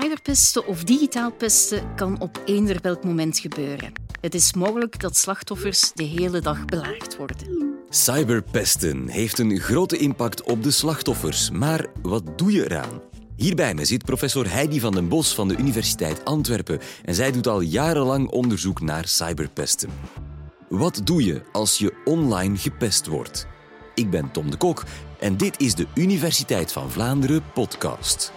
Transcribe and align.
Cyberpesten 0.00 0.66
of 0.66 0.84
digitaal 0.84 1.32
pesten 1.32 1.94
kan 1.94 2.20
op 2.20 2.42
eender 2.44 2.78
welk 2.82 3.04
moment 3.04 3.38
gebeuren. 3.38 3.92
Het 4.20 4.34
is 4.34 4.54
mogelijk 4.54 5.00
dat 5.00 5.16
slachtoffers 5.16 5.92
de 5.92 6.04
hele 6.04 6.40
dag 6.40 6.64
belaagd 6.64 7.16
worden. 7.16 7.74
Cyberpesten 7.88 9.08
heeft 9.08 9.38
een 9.38 9.60
grote 9.60 9.96
impact 9.96 10.42
op 10.42 10.62
de 10.62 10.70
slachtoffers, 10.70 11.50
maar 11.50 11.86
wat 12.02 12.38
doe 12.38 12.52
je 12.52 12.64
eraan? 12.64 13.00
Hier 13.36 13.54
bij 13.54 13.74
me 13.74 13.84
zit 13.84 14.04
professor 14.04 14.50
Heidi 14.50 14.80
van 14.80 14.92
den 14.92 15.08
Bos 15.08 15.34
van 15.34 15.48
de 15.48 15.56
Universiteit 15.56 16.24
Antwerpen 16.24 16.80
en 17.04 17.14
zij 17.14 17.32
doet 17.32 17.46
al 17.46 17.60
jarenlang 17.60 18.30
onderzoek 18.30 18.80
naar 18.80 19.08
cyberpesten. 19.08 19.90
Wat 20.68 21.00
doe 21.04 21.24
je 21.24 21.42
als 21.52 21.78
je 21.78 21.94
online 22.04 22.56
gepest 22.56 23.06
wordt? 23.06 23.46
Ik 23.94 24.10
ben 24.10 24.30
Tom 24.30 24.50
de 24.50 24.56
Kok 24.56 24.84
en 25.18 25.36
dit 25.36 25.60
is 25.60 25.74
de 25.74 25.86
Universiteit 25.94 26.72
van 26.72 26.90
Vlaanderen 26.90 27.42
podcast. 27.54 28.32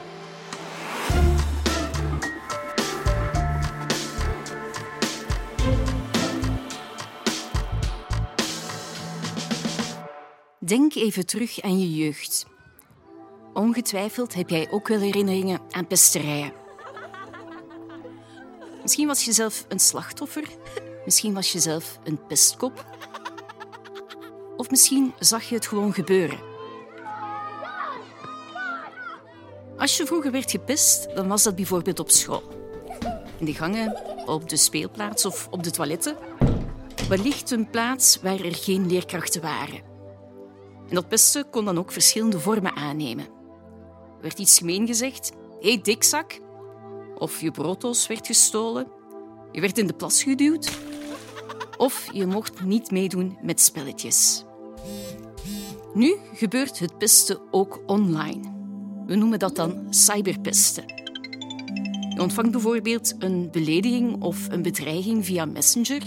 Denk 10.70 10.96
even 10.96 11.26
terug 11.26 11.62
aan 11.62 11.80
je 11.80 11.96
jeugd. 11.96 12.46
Ongetwijfeld 13.54 14.34
heb 14.34 14.50
jij 14.50 14.72
ook 14.72 14.88
wel 14.88 15.00
herinneringen 15.00 15.60
aan 15.72 15.88
pesterijen. 15.88 16.54
Misschien 18.82 19.08
was 19.08 19.26
je 19.26 19.32
zelf 19.32 19.66
een 19.68 19.80
slachtoffer, 19.80 20.44
misschien 21.06 21.34
was 21.34 21.52
je 21.52 21.60
zelf 21.60 22.00
een 22.04 22.26
pestkop. 22.28 22.86
Of 24.58 24.70
misschien 24.70 25.14
zag 25.20 25.44
je 25.44 25.56
het 25.56 25.68
gewoon 25.68 25.94
gebeuren. 25.94 26.40
Als 29.78 29.98
je 29.98 30.06
vroeger 30.06 30.32
werd 30.32 30.52
gepest, 30.52 31.16
dan 31.16 31.28
was 31.28 31.44
dat 31.44 31.56
bijvoorbeeld 31.56 32.00
op 32.00 32.10
school. 32.10 32.44
In 33.38 33.46
de 33.46 33.54
gangen, 33.54 34.02
op 34.26 34.50
de 34.50 34.58
speelplaats 34.58 35.26
of 35.26 35.48
op 35.52 35.64
de 35.64 35.72
toiletten. 35.72 36.18
Wellicht 37.08 37.52
een 37.52 37.70
plaats 37.70 38.20
waar 38.22 38.40
er 38.40 38.56
geen 38.56 38.88
leerkrachten 38.88 39.42
waren. 39.42 39.89
En 40.90 40.96
dat 40.96 41.08
pesten 41.08 41.50
kon 41.50 41.66
dan 41.66 41.78
ook 41.78 41.92
verschillende 41.92 42.40
vormen 42.40 42.76
aannemen. 42.76 43.26
Er 43.26 44.22
werd 44.22 44.40
iets 44.40 44.58
gemeen 44.58 44.88
gezegd, 44.88 45.32
hé 45.60 45.72
hey, 45.72 45.82
dikzak, 45.82 46.40
of 47.18 47.42
je 47.42 47.52
brooddoos 47.52 48.08
werd 48.08 48.28
gestolen, 48.28 48.88
je 49.52 49.62
werd 49.62 49.78
in 49.78 49.88
de 49.88 49.94
plas 49.94 50.24
geduwd, 50.24 50.80
of 51.78 52.10
je 52.14 52.26
mocht 52.26 52.64
niet 52.64 52.92
meedoen 52.92 53.38
met 53.42 53.62
spelletjes. 53.62 54.44
Nu 55.94 56.16
gebeurt 56.34 56.80
het 56.80 56.98
pesten 56.98 57.40
ook 57.52 57.82
online. 57.86 58.58
We 59.06 59.16
noemen 59.16 59.40
dat 59.40 59.56
dan 59.56 59.88
cyberpesten. 59.90 60.84
Je 62.16 62.22
ontvangt 62.22 62.52
bijvoorbeeld 62.52 63.16
een 63.20 63.52
belediging 63.52 64.22
of 64.22 64.48
een 64.50 64.62
bedreiging 64.62 65.26
via 65.26 65.46
Messenger. 65.46 66.02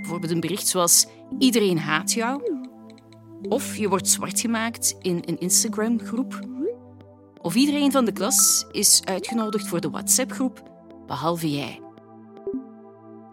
Bijvoorbeeld 0.00 0.32
een 0.32 0.40
bericht 0.40 0.68
zoals 0.68 1.06
iedereen 1.38 1.78
haat 1.78 2.12
jou 2.12 2.49
of 3.48 3.76
je 3.76 3.88
wordt 3.88 4.08
zwart 4.08 4.40
gemaakt 4.40 4.96
in 5.00 5.22
een 5.24 5.38
Instagram-groep. 5.38 6.40
Of 7.42 7.54
iedereen 7.54 7.92
van 7.92 8.04
de 8.04 8.12
klas 8.12 8.66
is 8.72 9.00
uitgenodigd 9.04 9.68
voor 9.68 9.80
de 9.80 9.90
WhatsApp-groep, 9.90 10.62
behalve 11.06 11.50
jij. 11.50 11.80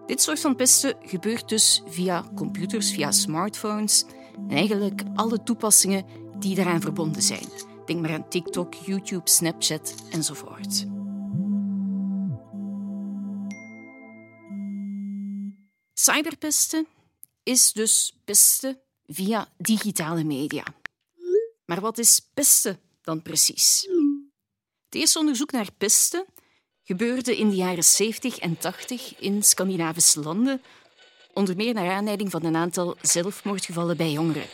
Dit 0.06 0.22
soort 0.22 0.40
van 0.40 0.56
pesten 0.56 0.96
gebeurt 1.02 1.50
dus 1.50 1.84
via 1.88 2.26
computers, 2.36 2.92
via 2.92 3.12
smartphones 3.12 4.06
en 4.48 4.58
eigenlijk 4.58 5.02
alle 5.16 5.44
toepassingen 5.44 6.06
die 6.40 6.56
daaraan 6.56 6.82
verbonden 6.82 7.22
zijn. 7.22 7.48
Denk 7.86 8.02
maar 8.02 8.14
aan 8.14 8.30
TikTok, 8.30 8.74
YouTube, 8.74 9.30
Snapchat 9.30 9.96
enzovoort. 10.12 10.86
Cyberpesten 15.94 16.88
is 17.44 17.74
dus 17.74 18.20
pesten 18.26 18.80
via 19.08 19.48
digitale 19.58 20.24
media. 20.24 20.64
Maar 21.66 21.82
wat 21.82 21.98
is 21.98 22.30
pesten 22.34 22.80
dan 23.02 23.22
precies? 23.22 23.88
Het 24.86 24.96
eerste 24.96 25.20
onderzoek 25.20 25.52
naar 25.52 25.70
pesten 25.78 26.26
gebeurde 26.84 27.38
in 27.38 27.50
de 27.50 27.56
jaren 27.56 27.84
70 27.84 28.38
en 28.38 28.58
80 28.58 29.20
in 29.20 29.44
Scandinavische 29.44 30.20
landen, 30.20 30.62
onder 31.34 31.56
meer 31.56 31.74
naar 31.74 31.92
aanleiding 31.92 32.32
van 32.32 32.46
een 32.46 32.56
aantal 32.56 32.98
zelfmoordgevallen 33.02 33.98
bij 33.98 34.12
jongeren. 34.12 34.46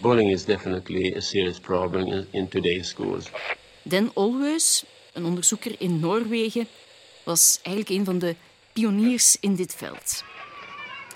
Bullying 0.00 0.32
is 0.32 0.44
definitely 0.44 1.16
a 1.16 1.20
serious 1.20 1.58
problem 1.58 2.26
in 2.30 2.48
today's 2.48 2.88
schools. 2.88 3.30
Den 3.82 4.10
Olweus, 4.14 4.84
een 5.12 5.24
onderzoeker 5.24 5.80
in 5.80 6.00
Noorwegen, 6.00 6.68
was 7.24 7.58
eigenlijk 7.62 7.98
een 7.98 8.04
van 8.04 8.18
de 8.18 8.36
pioniers 8.72 9.36
in 9.40 9.54
dit 9.54 9.74
veld. 9.74 10.24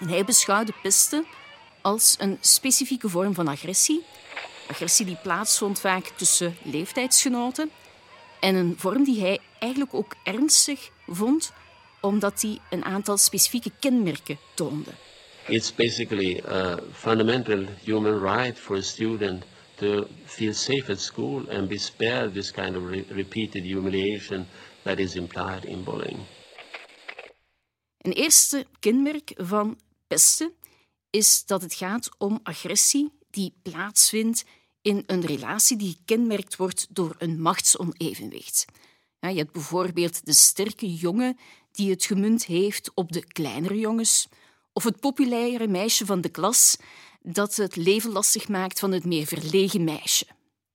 En 0.01 0.09
hij 0.09 0.25
beschouwde 0.25 0.73
pesten 0.83 1.27
als 1.87 2.17
een 2.19 2.39
specifieke 2.41 3.09
vorm 3.09 3.35
van 3.35 3.49
agressie. 3.49 4.03
Agressie 4.69 5.07
die 5.07 5.17
plaatsvond 5.23 5.81
vaak 5.81 6.07
tussen 6.17 6.57
leeftijdsgenoten. 6.63 7.71
En 8.41 8.55
een 8.55 8.75
vorm 8.79 9.05
die 9.05 9.21
hij 9.21 9.39
eigenlijk 9.59 9.95
ook 9.95 10.15
ernstig 10.25 10.91
vond, 11.07 11.53
omdat 12.01 12.43
hij 12.43 12.59
een 12.71 12.85
aantal 12.85 13.17
specifieke 13.17 13.71
kenmerken 13.81 14.39
toonde. 14.55 14.91
It's 15.49 15.75
basically 15.75 16.43
a 16.49 16.79
fundamental 16.93 17.65
human 17.85 18.19
right 18.21 18.59
for 18.59 18.77
a 18.77 18.83
student 18.83 19.45
to 19.75 20.07
feel 20.25 20.55
safe 20.55 20.93
at 20.93 21.01
school 21.01 21.51
and 21.51 21.69
be 21.69 21.79
spared 21.79 22.35
this 22.35 22.51
kind 22.51 22.77
of 22.77 22.91
re 22.91 23.05
repeated 23.09 23.63
humiliation 23.63 24.47
that 24.83 24.99
is 24.99 25.15
implied 25.15 25.65
in 25.65 25.85
bullying. 25.85 26.19
Een 27.99 28.13
eerste 28.13 28.67
kenmerk 28.79 29.33
van 29.37 29.79
pesten 30.07 30.53
is 31.11 31.45
dat 31.45 31.63
het 31.63 31.75
gaat 31.75 32.09
om 32.19 32.41
agressie 32.43 33.13
die 33.31 33.55
plaatsvindt 33.63 34.45
in 34.83 35.03
een 35.07 35.21
relatie 35.21 35.77
die 35.77 35.97
gekenmerkt 35.99 36.57
wordt 36.57 36.87
door 36.91 37.15
een 37.19 37.43
machtsonevenwicht. 37.43 38.65
Ja, 39.21 39.29
je 39.29 39.39
hebt 39.39 39.53
bijvoorbeeld 39.53 40.27
de 40.27 40.33
sterke 40.33 40.95
jongen 40.95 41.39
die 41.71 41.91
het 41.91 42.05
gemunt 42.05 42.45
heeft 42.45 42.91
op 42.95 43.13
de 43.13 43.27
kleinere 43.27 43.79
jongens, 43.79 44.29
of 44.73 44.85
het 44.85 45.01
populaire 45.01 45.69
meisje 45.69 46.07
van 46.07 46.21
de 46.21 46.29
klas 46.29 46.77
dat 47.23 47.57
het 47.57 47.77
leven 47.77 48.11
lastig 48.11 48.49
maakt 48.49 48.79
van 48.79 48.93
het 48.93 49.05
meer 49.05 49.27
verlegen 49.27 49.85
meisje. 49.85 50.27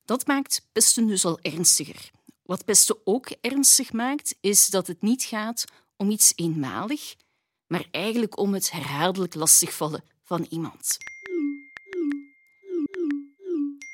Dat 0.06 0.28
maakt 0.28 0.68
pesten 0.72 1.08
dus 1.08 1.26
al 1.26 1.40
ernstiger. 1.42 2.12
Wat 2.44 2.66
pesten 2.66 2.98
ook 3.04 3.30
ernstig 3.42 3.94
maakt, 3.94 4.36
is 4.42 4.68
dat 4.68 4.88
het 4.88 5.02
niet 5.02 5.24
gaat 5.24 5.66
om 5.98 6.10
iets 6.10 6.34
eenmalig, 6.36 7.16
maar 7.68 7.88
eigenlijk 7.92 8.38
om 8.38 8.54
het 8.54 8.72
herhaaldelijk 8.72 9.34
lastigvallen 9.34 10.04
van 10.32 10.46
iemand. 10.50 10.98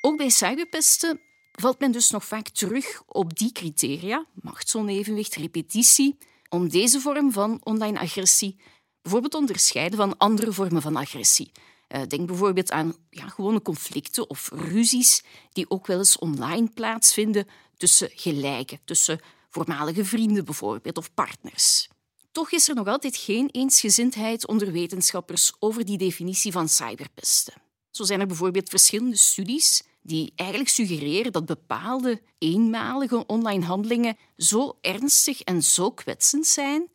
Ook 0.02 0.18
bij 0.18 0.30
cyberpesten 0.30 1.20
valt 1.52 1.80
men 1.80 1.92
dus 1.92 2.10
nog 2.10 2.26
vaak 2.26 2.50
terug 2.50 3.02
op 3.06 3.38
die 3.38 3.52
criteria, 3.52 4.26
machtsonevenwicht, 4.34 5.36
repetitie, 5.36 6.18
om 6.50 6.70
deze 6.70 7.00
vorm 7.00 7.32
van 7.32 7.60
online 7.64 8.00
agressie 8.00 8.60
bijvoorbeeld 9.02 9.32
te 9.32 9.38
onderscheiden 9.38 9.98
van 9.98 10.18
andere 10.18 10.54
vormen 10.54 10.82
van 10.82 10.96
agressie. 10.96 11.52
Eh, 11.88 12.02
denk 12.08 12.28
bijvoorbeeld 12.28 12.72
aan 12.72 12.96
ja, 13.10 13.28
gewone 13.28 13.62
conflicten 13.62 14.30
of 14.30 14.50
ruzies 14.54 15.24
die 15.54 15.70
ook 15.70 15.88
wel 15.88 15.98
eens 15.98 16.18
online 16.18 16.70
plaatsvinden 16.70 17.48
tussen 17.78 18.10
gelijken, 18.14 18.80
tussen 18.86 19.20
voormalige 19.50 20.06
vrienden 20.06 20.46
bijvoorbeeld 20.46 20.98
of 20.98 21.14
partners. 21.14 21.90
Toch 22.38 22.52
is 22.52 22.70
er 22.70 22.76
nog 22.76 22.88
altijd 22.88 23.18
geen 23.18 23.50
eensgezindheid 23.52 24.48
onder 24.48 24.72
wetenschappers 24.72 25.54
over 25.60 25.86
die 25.86 25.98
definitie 25.98 26.52
van 26.52 26.70
cyberpesten. 26.70 27.54
Zo 27.92 28.04
zijn 28.04 28.20
er 28.20 28.28
bijvoorbeeld 28.28 28.70
verschillende 28.70 29.16
studies 29.16 29.84
die 30.02 30.34
eigenlijk 30.36 30.70
suggereren 30.70 31.32
dat 31.32 31.46
bepaalde 31.46 32.22
eenmalige 32.38 33.26
online 33.26 33.66
handelingen 33.66 34.18
zo 34.36 34.78
ernstig 34.82 35.42
en 35.42 35.64
zo 35.64 35.92
kwetsend 35.92 36.48
zijn 36.48 36.90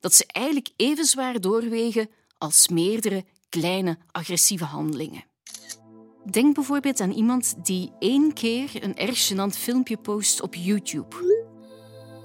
dat 0.00 0.14
ze 0.14 0.24
eigenlijk 0.26 0.68
even 0.76 1.04
zwaar 1.04 1.40
doorwegen 1.40 2.10
als 2.38 2.68
meerdere 2.68 3.24
kleine 3.48 3.98
agressieve 4.10 4.64
handelingen. 4.64 5.24
Denk 6.30 6.54
bijvoorbeeld 6.54 7.00
aan 7.00 7.12
iemand 7.12 7.54
die 7.64 7.92
één 7.98 8.32
keer 8.32 8.84
een 8.84 8.96
erg 8.96 9.32
gênant 9.32 9.58
filmpje 9.58 9.96
post 9.96 10.40
op 10.40 10.54
YouTube. 10.54 11.42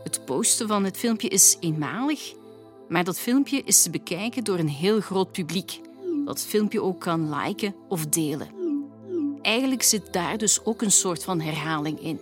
Het 0.03 0.25
posten 0.25 0.67
van 0.67 0.83
het 0.83 0.97
filmpje 0.97 1.27
is 1.27 1.57
eenmalig 1.59 2.37
maar 2.89 3.03
dat 3.03 3.19
filmpje 3.19 3.61
is 3.63 3.81
te 3.81 3.89
bekijken 3.89 4.43
door 4.43 4.59
een 4.59 4.69
heel 4.69 4.99
groot 4.99 5.31
publiek, 5.31 5.81
dat 6.25 6.41
filmpje 6.41 6.81
ook 6.81 6.99
kan 6.99 7.35
liken 7.35 7.75
of 7.87 8.05
delen. 8.05 8.47
Eigenlijk 9.41 9.83
zit 9.83 10.13
daar 10.13 10.37
dus 10.37 10.65
ook 10.65 10.81
een 10.81 10.91
soort 10.91 11.23
van 11.23 11.41
herhaling 11.41 11.99
in. 12.01 12.19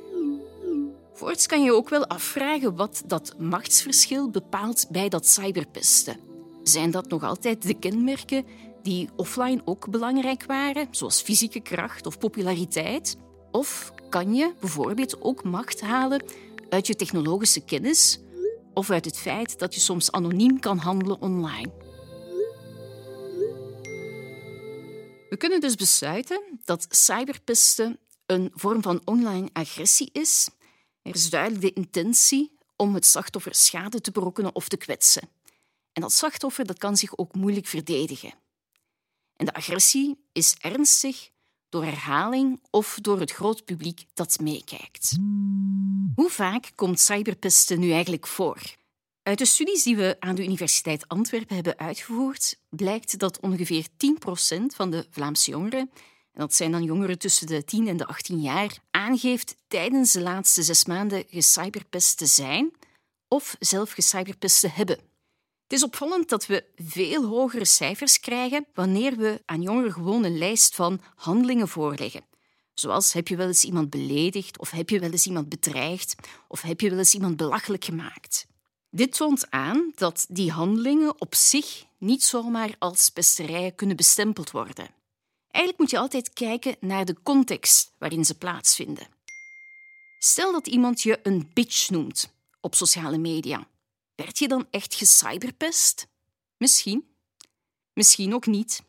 Voorts 1.13 1.45
kan 1.45 1.63
je 1.63 1.73
ook 1.73 1.89
wel 1.89 2.07
afvragen 2.07 2.75
wat 2.75 3.03
dat 3.05 3.35
machtsverschil 3.37 4.29
bepaalt 4.29 4.85
bij 4.89 5.09
dat 5.09 5.27
cyberpesten. 5.27 6.19
Zijn 6.63 6.91
dat 6.91 7.09
nog 7.09 7.23
altijd 7.23 7.61
de 7.61 7.73
kenmerken 7.73 8.45
die 8.83 9.09
offline 9.15 9.61
ook 9.65 9.89
belangrijk 9.89 10.45
waren, 10.45 10.87
zoals 10.91 11.21
fysieke 11.21 11.59
kracht 11.59 12.05
of 12.05 12.17
populariteit? 12.17 13.17
Of 13.51 13.93
kan 14.09 14.35
je 14.35 14.53
bijvoorbeeld 14.59 15.21
ook 15.21 15.43
macht 15.43 15.81
halen 15.81 16.23
uit 16.69 16.87
je 16.87 16.95
technologische 16.95 17.61
kennis 17.61 18.19
of 18.77 18.89
uit 18.89 19.05
het 19.05 19.17
feit 19.17 19.59
dat 19.59 19.73
je 19.73 19.79
soms 19.79 20.11
anoniem 20.11 20.59
kan 20.59 20.77
handelen 20.77 21.21
online. 21.21 21.71
We 25.29 25.35
kunnen 25.37 25.59
dus 25.59 25.75
besluiten 25.75 26.59
dat 26.63 26.85
cyberpesten 26.89 27.99
een 28.25 28.51
vorm 28.53 28.81
van 28.81 29.01
online 29.03 29.49
agressie 29.53 30.09
is. 30.13 30.49
Er 31.01 31.15
is 31.15 31.29
duidelijk 31.29 31.61
de 31.61 31.73
intentie 31.73 32.57
om 32.75 32.93
het 32.93 33.05
slachtoffer 33.05 33.55
schade 33.55 34.01
te 34.01 34.11
berokkenen 34.11 34.55
of 34.55 34.67
te 34.67 34.77
kwetsen. 34.77 35.29
En 35.93 36.01
dat 36.01 36.13
slachtoffer 36.13 36.65
dat 36.65 36.77
kan 36.77 36.97
zich 36.97 37.17
ook 37.17 37.35
moeilijk 37.35 37.67
verdedigen. 37.67 38.33
En 39.35 39.45
de 39.45 39.53
agressie 39.53 40.27
is 40.31 40.55
ernstig 40.59 41.29
door 41.69 41.83
herhaling 41.83 42.59
of 42.69 42.97
door 43.01 43.19
het 43.19 43.31
groot 43.31 43.65
publiek 43.65 44.05
dat 44.13 44.39
meekijkt. 44.39 45.17
Hoe 46.15 46.29
vaak 46.29 46.71
komt 46.75 46.99
cyberpesten 46.99 47.79
nu 47.79 47.91
eigenlijk 47.91 48.27
voor? 48.27 48.61
Uit 49.23 49.37
de 49.37 49.45
studies 49.45 49.83
die 49.83 49.95
we 49.95 50.15
aan 50.19 50.35
de 50.35 50.43
Universiteit 50.43 51.07
Antwerpen 51.07 51.55
hebben 51.55 51.77
uitgevoerd, 51.77 52.59
blijkt 52.69 53.19
dat 53.19 53.39
ongeveer 53.39 53.87
10% 53.87 53.87
van 54.75 54.89
de 54.89 55.07
Vlaamse 55.09 55.51
jongeren, 55.51 55.79
en 56.31 56.39
dat 56.39 56.53
zijn 56.53 56.71
dan 56.71 56.83
jongeren 56.83 57.19
tussen 57.19 57.47
de 57.47 57.63
10 57.63 57.87
en 57.87 57.97
de 57.97 58.05
18 58.05 58.41
jaar, 58.41 58.77
aangeeft 58.91 59.55
tijdens 59.67 60.11
de 60.11 60.21
laatste 60.21 60.63
zes 60.63 60.85
maanden 60.85 61.23
gecyberpest 61.29 62.17
te 62.17 62.25
zijn 62.25 62.71
of 63.27 63.55
zelf 63.59 63.91
gecyberpest 63.91 64.59
te 64.59 64.69
hebben. 64.69 64.99
Het 65.67 65.77
is 65.77 65.83
opvallend 65.83 66.29
dat 66.29 66.45
we 66.45 66.65
veel 66.75 67.25
hogere 67.25 67.65
cijfers 67.65 68.19
krijgen 68.19 68.65
wanneer 68.73 69.15
we 69.15 69.41
aan 69.45 69.61
jongeren 69.61 69.91
gewoon 69.91 70.23
een 70.23 70.37
lijst 70.37 70.75
van 70.75 71.01
handelingen 71.15 71.67
voorleggen. 71.67 72.25
Zoals 72.73 73.13
heb 73.13 73.27
je 73.27 73.35
wel 73.35 73.47
eens 73.47 73.63
iemand 73.63 73.89
beledigd, 73.89 74.59
of 74.59 74.69
heb 74.69 74.89
je 74.89 74.99
wel 74.99 75.11
eens 75.11 75.25
iemand 75.25 75.49
bedreigd, 75.49 76.15
of 76.47 76.61
heb 76.61 76.81
je 76.81 76.89
wel 76.89 76.97
eens 76.97 77.13
iemand 77.13 77.37
belachelijk 77.37 77.85
gemaakt. 77.85 78.47
Dit 78.89 79.13
toont 79.13 79.51
aan 79.51 79.91
dat 79.95 80.25
die 80.29 80.51
handelingen 80.51 81.21
op 81.21 81.35
zich 81.35 81.85
niet 81.97 82.23
zomaar 82.23 82.75
als 82.79 83.09
pesterijen 83.09 83.75
kunnen 83.75 83.95
bestempeld 83.95 84.51
worden. 84.51 84.89
Eigenlijk 85.51 85.77
moet 85.77 85.89
je 85.89 85.99
altijd 85.99 86.33
kijken 86.33 86.75
naar 86.79 87.05
de 87.05 87.15
context 87.23 87.93
waarin 87.97 88.25
ze 88.25 88.37
plaatsvinden. 88.37 89.07
Stel 90.19 90.51
dat 90.51 90.67
iemand 90.67 91.01
je 91.01 91.19
een 91.23 91.49
bitch 91.53 91.89
noemt 91.89 92.33
op 92.61 92.75
sociale 92.75 93.17
media. 93.17 93.67
Werd 94.17 94.37
je 94.37 94.47
dan 94.47 94.67
echt 94.69 94.95
gecyberpest? 94.95 96.07
Misschien. 96.57 97.07
Misschien 97.93 98.33
ook 98.33 98.45
niet. 98.45 98.81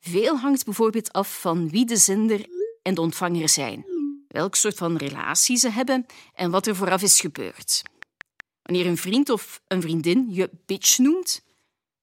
Veel 0.00 0.38
hangt 0.38 0.64
bijvoorbeeld 0.64 1.12
af 1.12 1.40
van 1.40 1.68
wie 1.68 1.86
de 1.86 1.96
zender 1.96 2.46
en 2.82 2.94
de 2.94 3.00
ontvanger 3.00 3.48
zijn, 3.48 3.86
welk 4.28 4.54
soort 4.54 4.76
van 4.76 4.96
relatie 4.96 5.56
ze 5.56 5.70
hebben 5.70 6.06
en 6.34 6.50
wat 6.50 6.66
er 6.66 6.76
vooraf 6.76 7.02
is 7.02 7.20
gebeurd. 7.20 7.82
Wanneer 8.62 8.86
een 8.86 8.96
vriend 8.96 9.30
of 9.30 9.60
een 9.68 9.82
vriendin 9.82 10.26
je 10.30 10.50
bitch 10.66 10.98
noemt, 10.98 11.42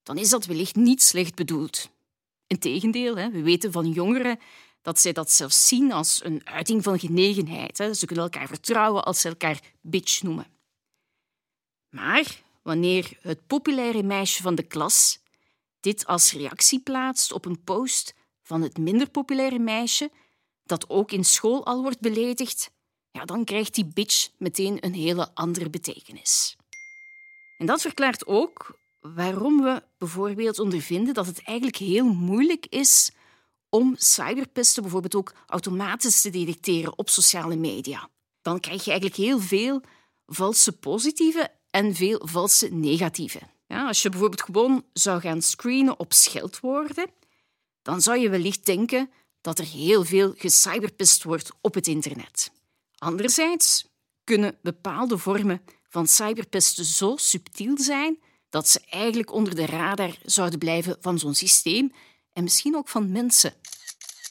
dan 0.04 0.18
is 0.18 0.30
dat 0.30 0.46
wellicht 0.46 0.76
niet 0.76 1.04
slecht 1.04 1.36
bedoeld. 1.36 1.90
Integendeel, 2.48 3.16
we 3.16 3.42
weten 3.42 3.72
van 3.72 3.92
jongeren 3.92 4.40
dat 4.82 5.00
zij 5.00 5.12
dat 5.12 5.32
zelfs 5.32 5.68
zien 5.68 5.92
als 5.92 6.24
een 6.24 6.48
uiting 6.48 6.84
van 6.84 7.00
genegenheid. 7.00 7.78
Ze 7.98 8.06
kunnen 8.06 8.24
elkaar 8.24 8.48
vertrouwen 8.48 9.04
als 9.04 9.22
ze 9.22 9.28
elkaar 9.28 9.60
bitch 9.82 10.22
noemen. 10.22 10.54
Maar 11.94 12.42
wanneer 12.62 13.18
het 13.22 13.48
populaire 13.48 14.04
meisje 14.04 14.42
van 14.42 14.56
de 14.56 14.64
klas 14.64 15.20
dit 15.80 16.06
als 16.06 16.32
reactie 16.32 16.80
plaatst 16.80 17.32
op 17.32 17.46
een 17.46 17.64
post 17.64 18.14
van 18.42 18.62
het 18.62 18.78
minder 18.78 19.10
populaire 19.10 19.60
meisje, 19.60 20.12
dat 20.64 20.90
ook 20.90 21.12
in 21.12 21.26
school 21.26 21.66
al 21.66 21.82
wordt 21.82 22.00
beledigd, 22.00 22.72
ja, 23.12 23.26
dan 23.26 23.44
krijgt 23.44 23.76
die 23.76 23.86
bitch 23.86 24.30
meteen 24.38 24.86
een 24.86 24.94
hele 24.94 25.36
andere 25.36 25.70
betekenis. 25.70 26.56
En 27.58 27.66
dat 27.66 27.82
verklaart 27.82 28.28
ook 28.28 28.80
waarom 29.00 29.62
we 29.62 29.84
bijvoorbeeld 29.98 30.60
ondervinden 30.60 31.14
dat 31.14 31.26
het 31.26 31.44
eigenlijk 31.44 31.78
heel 31.78 32.06
moeilijk 32.06 32.66
is 32.66 33.12
om 33.70 33.96
cyberpesten 33.98 34.82
bijvoorbeeld 34.82 35.16
ook 35.16 35.34
automatisch 35.48 36.22
te 36.22 36.30
detecteren 36.30 36.98
op 36.98 37.10
sociale 37.10 37.56
media. 37.56 38.10
Dan 38.42 38.60
krijg 38.60 38.84
je 38.84 38.92
eigenlijk 38.92 39.20
heel 39.22 39.40
veel 39.40 39.82
valse 40.26 40.72
positieve 40.72 41.62
en 41.74 41.96
veel 41.96 42.22
valse 42.24 42.68
negatieve. 42.68 43.40
Ja, 43.68 43.88
als 43.88 44.02
je 44.02 44.10
bijvoorbeeld 44.10 44.42
gewoon 44.42 44.86
zou 44.94 45.20
gaan 45.20 45.42
screenen 45.42 46.00
op 46.00 46.14
scheldwoorden, 46.14 47.10
dan 47.82 48.02
zou 48.02 48.18
je 48.18 48.30
wellicht 48.30 48.66
denken 48.66 49.12
dat 49.42 49.60
er 49.60 49.66
heel 49.66 50.04
veel 50.06 50.34
gecyberpest 50.38 51.24
wordt 51.24 51.52
op 51.62 51.74
het 51.74 51.88
internet. 51.88 52.52
Anderzijds 52.98 53.86
kunnen 54.24 54.58
bepaalde 54.62 55.18
vormen 55.18 55.62
van 55.90 56.08
cyberpesten 56.08 56.86
zo 56.86 57.16
subtiel 57.18 57.78
zijn 57.78 58.20
dat 58.50 58.70
ze 58.70 58.82
eigenlijk 58.90 59.32
onder 59.32 59.56
de 59.56 59.66
radar 59.66 60.18
zouden 60.24 60.60
blijven 60.60 60.98
van 61.02 61.20
zo'n 61.20 61.36
systeem 61.36 61.92
en 62.34 62.44
misschien 62.44 62.76
ook 62.76 62.90
van 62.90 63.12
mensen. 63.12 63.54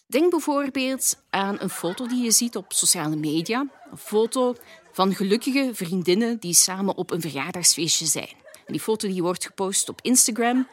Denk 0.06 0.30
bijvoorbeeld 0.30 1.22
aan 1.30 1.56
een 1.60 1.70
foto 1.70 2.06
die 2.06 2.22
je 2.22 2.30
ziet 2.30 2.56
op 2.56 2.72
sociale 2.72 3.16
media, 3.16 3.66
een 3.90 3.98
foto 3.98 4.54
van 4.92 5.14
gelukkige 5.14 5.70
vriendinnen 5.72 6.40
die 6.40 6.54
samen 6.54 6.96
op 6.96 7.10
een 7.10 7.20
verjaardagsfeestje 7.20 8.06
zijn. 8.06 8.36
En 8.66 8.72
die 8.72 8.80
foto 8.80 9.08
die 9.08 9.22
wordt 9.22 9.46
gepost 9.46 9.88
op 9.88 10.00
Instagram. 10.02 10.68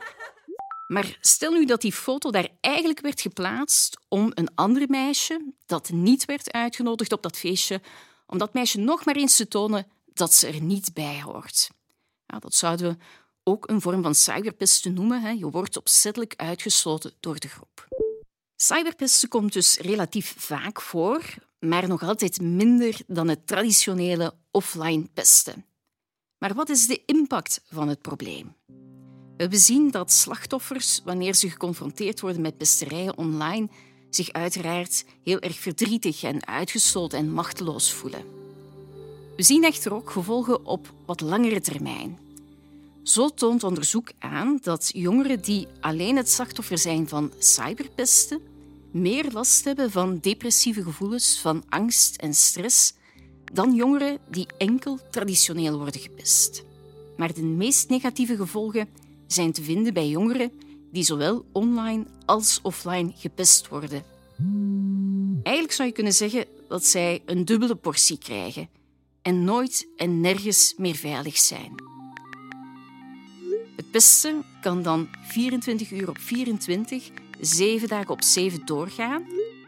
Maar 0.88 1.18
stel 1.22 1.52
nu 1.52 1.66
dat 1.66 1.82
die 1.82 1.94
foto 1.94 2.32
daar 2.32 2.48
eigenlijk 2.62 3.00
werd 3.00 3.22
geplaatst 3.22 4.00
om 4.08 4.32
een 4.34 4.56
ander 4.56 4.90
meisje 4.90 5.54
dat 5.66 5.90
niet 5.90 6.26
werd 6.26 6.52
uitgenodigd 6.52 7.12
op 7.12 7.24
dat 7.24 7.38
feestje, 7.38 7.82
om 8.28 8.38
dat 8.38 8.54
meisje 8.54 8.80
nog 8.80 9.06
maar 9.06 9.16
eens 9.16 9.36
te 9.36 9.48
tonen 9.48 9.88
dat 10.14 10.34
ze 10.34 10.48
er 10.48 10.62
niet 10.62 10.94
bij 10.94 11.22
hoort. 11.22 11.70
Dat 12.26 12.56
zouden 12.56 12.90
we 12.92 12.98
ook 13.44 13.70
een 13.70 13.82
vorm 13.82 14.02
van 14.04 14.16
cyberpesten 14.16 14.94
noemen. 14.94 15.22
Hè. 15.22 15.30
Je 15.30 15.50
wordt 15.50 15.78
opzettelijk 15.78 16.34
uitgesloten 16.36 17.14
door 17.20 17.40
de 17.40 17.48
groep. 17.48 17.88
Cyberpesten 18.56 19.30
komt 19.30 19.54
dus 19.54 19.78
relatief 19.78 20.36
vaak 20.38 20.82
voor, 20.82 21.24
maar 21.60 21.88
nog 21.88 22.04
altijd 22.04 22.42
minder 22.42 23.02
dan 23.08 23.28
het 23.28 23.48
traditionele 23.48 24.34
offline 24.52 25.08
pesten. 25.14 25.66
Maar 26.38 26.54
wat 26.54 26.70
is 26.70 26.88
de 26.88 27.02
impact 27.06 27.62
van 27.66 27.88
het 27.88 28.02
probleem? 28.02 28.56
We 29.38 29.58
zien 29.58 29.92
dat 29.92 30.12
slachtoffers, 30.12 31.02
wanneer 31.04 31.36
ze 31.36 31.50
geconfronteerd 31.50 32.20
worden 32.20 32.42
met 32.42 32.58
pesterijen 32.58 33.18
online, 33.18 33.70
zich 34.10 34.32
uiteraard 34.32 35.06
heel 35.24 35.40
erg 35.40 35.60
verdrietig 35.60 36.24
en 36.24 36.48
uitgesloten 36.48 37.20
en 37.20 37.32
machteloos 37.32 37.92
voelen. 37.94 38.24
We 39.36 39.44
zien 39.44 39.64
echter 39.64 39.94
ook 39.94 40.10
gevolgen 40.10 40.66
op 40.66 40.94
wat 41.06 41.22
langere 41.22 41.62
termijn. 41.62 42.20
Zo 43.04 43.30
toont 43.30 43.64
onderzoek 43.64 44.12
aan 44.20 44.60
dat 44.62 44.90
jongeren 44.94 45.42
die 45.42 45.68
alleen 45.80 46.18
het 46.18 46.30
slachtoffer 46.30 46.78
zijn 46.78 47.08
van 47.08 47.32
cyberpesten 47.38 48.42
meer 48.92 49.32
last 49.32 49.66
hebben 49.66 49.92
van 49.92 50.20
depressieve 50.22 50.84
gevoelens, 50.84 51.40
van 51.40 51.64
angst 51.70 52.16
en 52.16 52.34
stress 52.34 52.94
dan 53.54 53.76
jongeren 53.76 54.18
die 54.30 54.48
enkel 54.58 55.00
traditioneel 55.12 55.78
worden 55.78 56.02
gepest. 56.02 56.64
Maar 57.18 57.34
de 57.34 57.44
meest 57.44 57.90
negatieve 57.90 58.36
gevolgen 58.36 58.90
zijn 59.28 59.52
te 59.52 59.64
vinden 59.64 59.94
bij 59.94 60.08
jongeren 60.08 60.52
die 60.92 61.04
zowel 61.04 61.46
online 61.52 62.06
als 62.26 62.60
offline 62.62 63.12
gepest 63.16 63.68
worden. 63.68 64.04
Eigenlijk 65.44 65.72
zou 65.72 65.88
je 65.88 65.94
kunnen 65.94 66.14
zeggen 66.14 66.46
dat 66.68 66.86
zij 66.86 67.22
een 67.26 67.46
dubbele 67.46 67.76
portie 67.76 68.18
krijgen 68.18 68.70
en 69.22 69.44
nooit 69.44 69.88
en 69.96 70.22
nergens 70.22 70.74
meer 70.78 70.96
veilig 70.96 71.38
zijn. 71.38 71.74
Het 73.76 73.92
pesten 73.92 74.44
kan 74.62 74.82
dan 74.82 75.08
24 75.28 75.92
uur 75.92 76.10
op 76.10 76.18
24 76.18 77.10
zeven 77.40 77.88
dagen 77.88 78.10
op 78.10 78.24
zeven 78.24 78.66
doorgaan. 78.66 79.22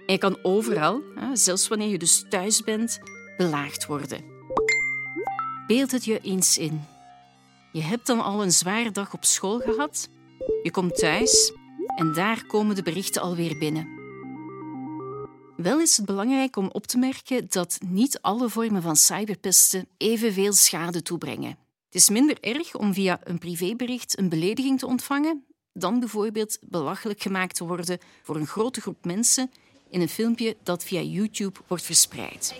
En 0.05 0.13
je 0.13 0.17
kan 0.17 0.37
overal, 0.41 1.01
zelfs 1.33 1.67
wanneer 1.67 1.89
je 1.89 1.97
dus 1.97 2.25
thuis 2.29 2.63
bent, 2.63 2.99
belaagd 3.37 3.85
worden. 3.85 4.23
Beeld 5.67 5.91
het 5.91 6.05
je 6.05 6.19
eens 6.19 6.57
in. 6.57 6.85
Je 7.71 7.81
hebt 7.81 8.07
dan 8.07 8.21
al 8.21 8.43
een 8.43 8.51
zware 8.51 8.91
dag 8.91 9.13
op 9.13 9.25
school 9.25 9.59
gehad. 9.59 10.09
Je 10.63 10.71
komt 10.71 10.95
thuis 10.95 11.53
en 11.95 12.13
daar 12.13 12.45
komen 12.45 12.75
de 12.75 12.83
berichten 12.83 13.21
alweer 13.21 13.57
binnen. 13.57 13.99
Wel 15.55 15.79
is 15.79 15.97
het 15.97 16.05
belangrijk 16.05 16.55
om 16.55 16.69
op 16.71 16.87
te 16.87 16.97
merken 16.97 17.45
dat 17.49 17.77
niet 17.85 18.21
alle 18.21 18.49
vormen 18.49 18.81
van 18.81 18.95
cyberpesten 18.95 19.87
evenveel 19.97 20.53
schade 20.53 21.01
toebrengen. 21.01 21.57
Het 21.85 21.95
is 21.95 22.09
minder 22.09 22.37
erg 22.39 22.75
om 22.75 22.93
via 22.93 23.19
een 23.23 23.37
privébericht 23.37 24.17
een 24.17 24.29
belediging 24.29 24.79
te 24.79 24.87
ontvangen 24.87 25.45
dan 25.73 25.99
bijvoorbeeld 25.99 26.57
belachelijk 26.61 27.21
gemaakt 27.21 27.55
te 27.55 27.65
worden 27.65 27.99
voor 28.23 28.35
een 28.35 28.47
grote 28.47 28.81
groep 28.81 29.05
mensen 29.05 29.51
in 29.89 30.01
een 30.01 30.09
filmpje 30.09 30.55
dat 30.63 30.83
via 30.83 31.01
YouTube 31.01 31.59
wordt 31.67 31.83
verspreid. 31.83 32.55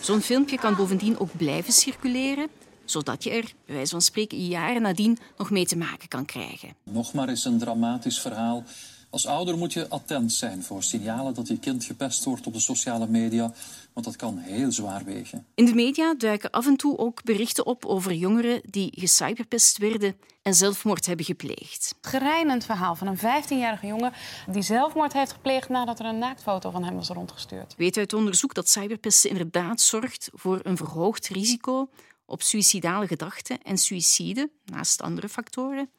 Zo'n 0.00 0.20
filmpje 0.20 0.58
kan 0.58 0.76
bovendien 0.76 1.18
ook 1.18 1.36
blijven 1.36 1.72
circuleren, 1.72 2.48
zodat 2.84 3.24
je 3.24 3.30
er, 3.30 3.52
bij 3.66 3.74
wijze 3.74 3.90
van 3.90 4.00
spreken, 4.00 4.46
jaren 4.46 4.82
nadien 4.82 5.18
nog 5.38 5.50
mee 5.50 5.66
te 5.66 5.76
maken 5.76 6.08
kan 6.08 6.24
krijgen. 6.24 6.74
Nog 6.82 7.12
maar 7.12 7.28
eens 7.28 7.44
een 7.44 7.58
dramatisch 7.58 8.20
verhaal 8.20 8.64
Als 9.12 9.26
ouder 9.26 9.58
moet 9.58 9.72
je 9.72 9.88
attent 9.88 10.32
zijn 10.32 10.62
voor 10.62 10.82
signalen 10.82 11.34
dat 11.34 11.48
je 11.48 11.58
kind 11.58 11.84
gepest 11.84 12.24
wordt 12.24 12.46
op 12.46 12.52
de 12.52 12.60
sociale 12.60 13.06
media, 13.06 13.52
want 13.92 14.06
dat 14.06 14.16
kan 14.16 14.38
heel 14.38 14.72
zwaar 14.72 15.04
wegen. 15.04 15.46
In 15.54 15.64
de 15.64 15.74
media 15.74 16.14
duiken 16.14 16.50
af 16.50 16.66
en 16.66 16.76
toe 16.76 16.98
ook 16.98 17.24
berichten 17.24 17.66
op 17.66 17.84
over 17.84 18.12
jongeren 18.12 18.60
die 18.70 18.92
gecyberpest 18.94 19.78
werden 19.78 20.16
en 20.42 20.54
zelfmoord 20.54 21.06
hebben 21.06 21.24
gepleegd. 21.24 21.94
Gereinend 22.00 22.64
verhaal 22.64 22.94
van 22.94 23.06
een 23.06 23.18
15-jarige 23.18 23.86
jongen 23.86 24.12
die 24.50 24.62
zelfmoord 24.62 25.12
heeft 25.12 25.32
gepleegd 25.32 25.68
nadat 25.68 25.98
er 25.98 26.06
een 26.06 26.18
naaktfoto 26.18 26.70
van 26.70 26.84
hem 26.84 26.94
was 26.94 27.08
rondgestuurd. 27.08 27.74
Weet 27.76 27.96
uit 27.96 28.12
onderzoek 28.12 28.54
dat 28.54 28.68
cyberpesten 28.68 29.30
inderdaad 29.30 29.80
zorgt 29.80 30.30
voor 30.32 30.60
een 30.62 30.76
verhoogd 30.76 31.28
risico 31.28 31.88
op 32.26 32.42
suïcidale 32.42 33.06
gedachten 33.06 33.62
en 33.62 33.78
suïcide, 33.78 34.50
naast 34.64 35.02
andere 35.02 35.28
factoren. 35.28 35.90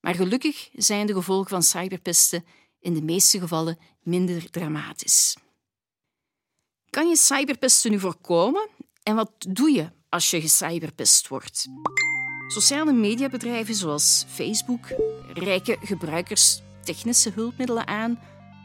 Maar 0.00 0.14
gelukkig 0.14 0.68
zijn 0.72 1.06
de 1.06 1.12
gevolgen 1.12 1.50
van 1.50 1.62
cyberpesten 1.62 2.44
in 2.80 2.94
de 2.94 3.02
meeste 3.02 3.38
gevallen 3.38 3.78
minder 4.02 4.50
dramatisch. 4.50 5.36
Kan 6.90 7.08
je 7.08 7.16
cyberpesten 7.16 7.90
nu 7.90 7.98
voorkomen 7.98 8.68
en 9.02 9.14
wat 9.14 9.30
doe 9.38 9.70
je 9.70 9.90
als 10.08 10.30
je 10.30 10.40
gecyberpest 10.40 11.28
wordt? 11.28 11.66
Sociale 12.48 12.92
mediabedrijven 12.92 13.74
zoals 13.74 14.24
Facebook 14.28 14.86
reiken 15.32 15.78
gebruikers 15.80 16.60
technische 16.84 17.30
hulpmiddelen 17.30 17.86
aan 17.86 18.18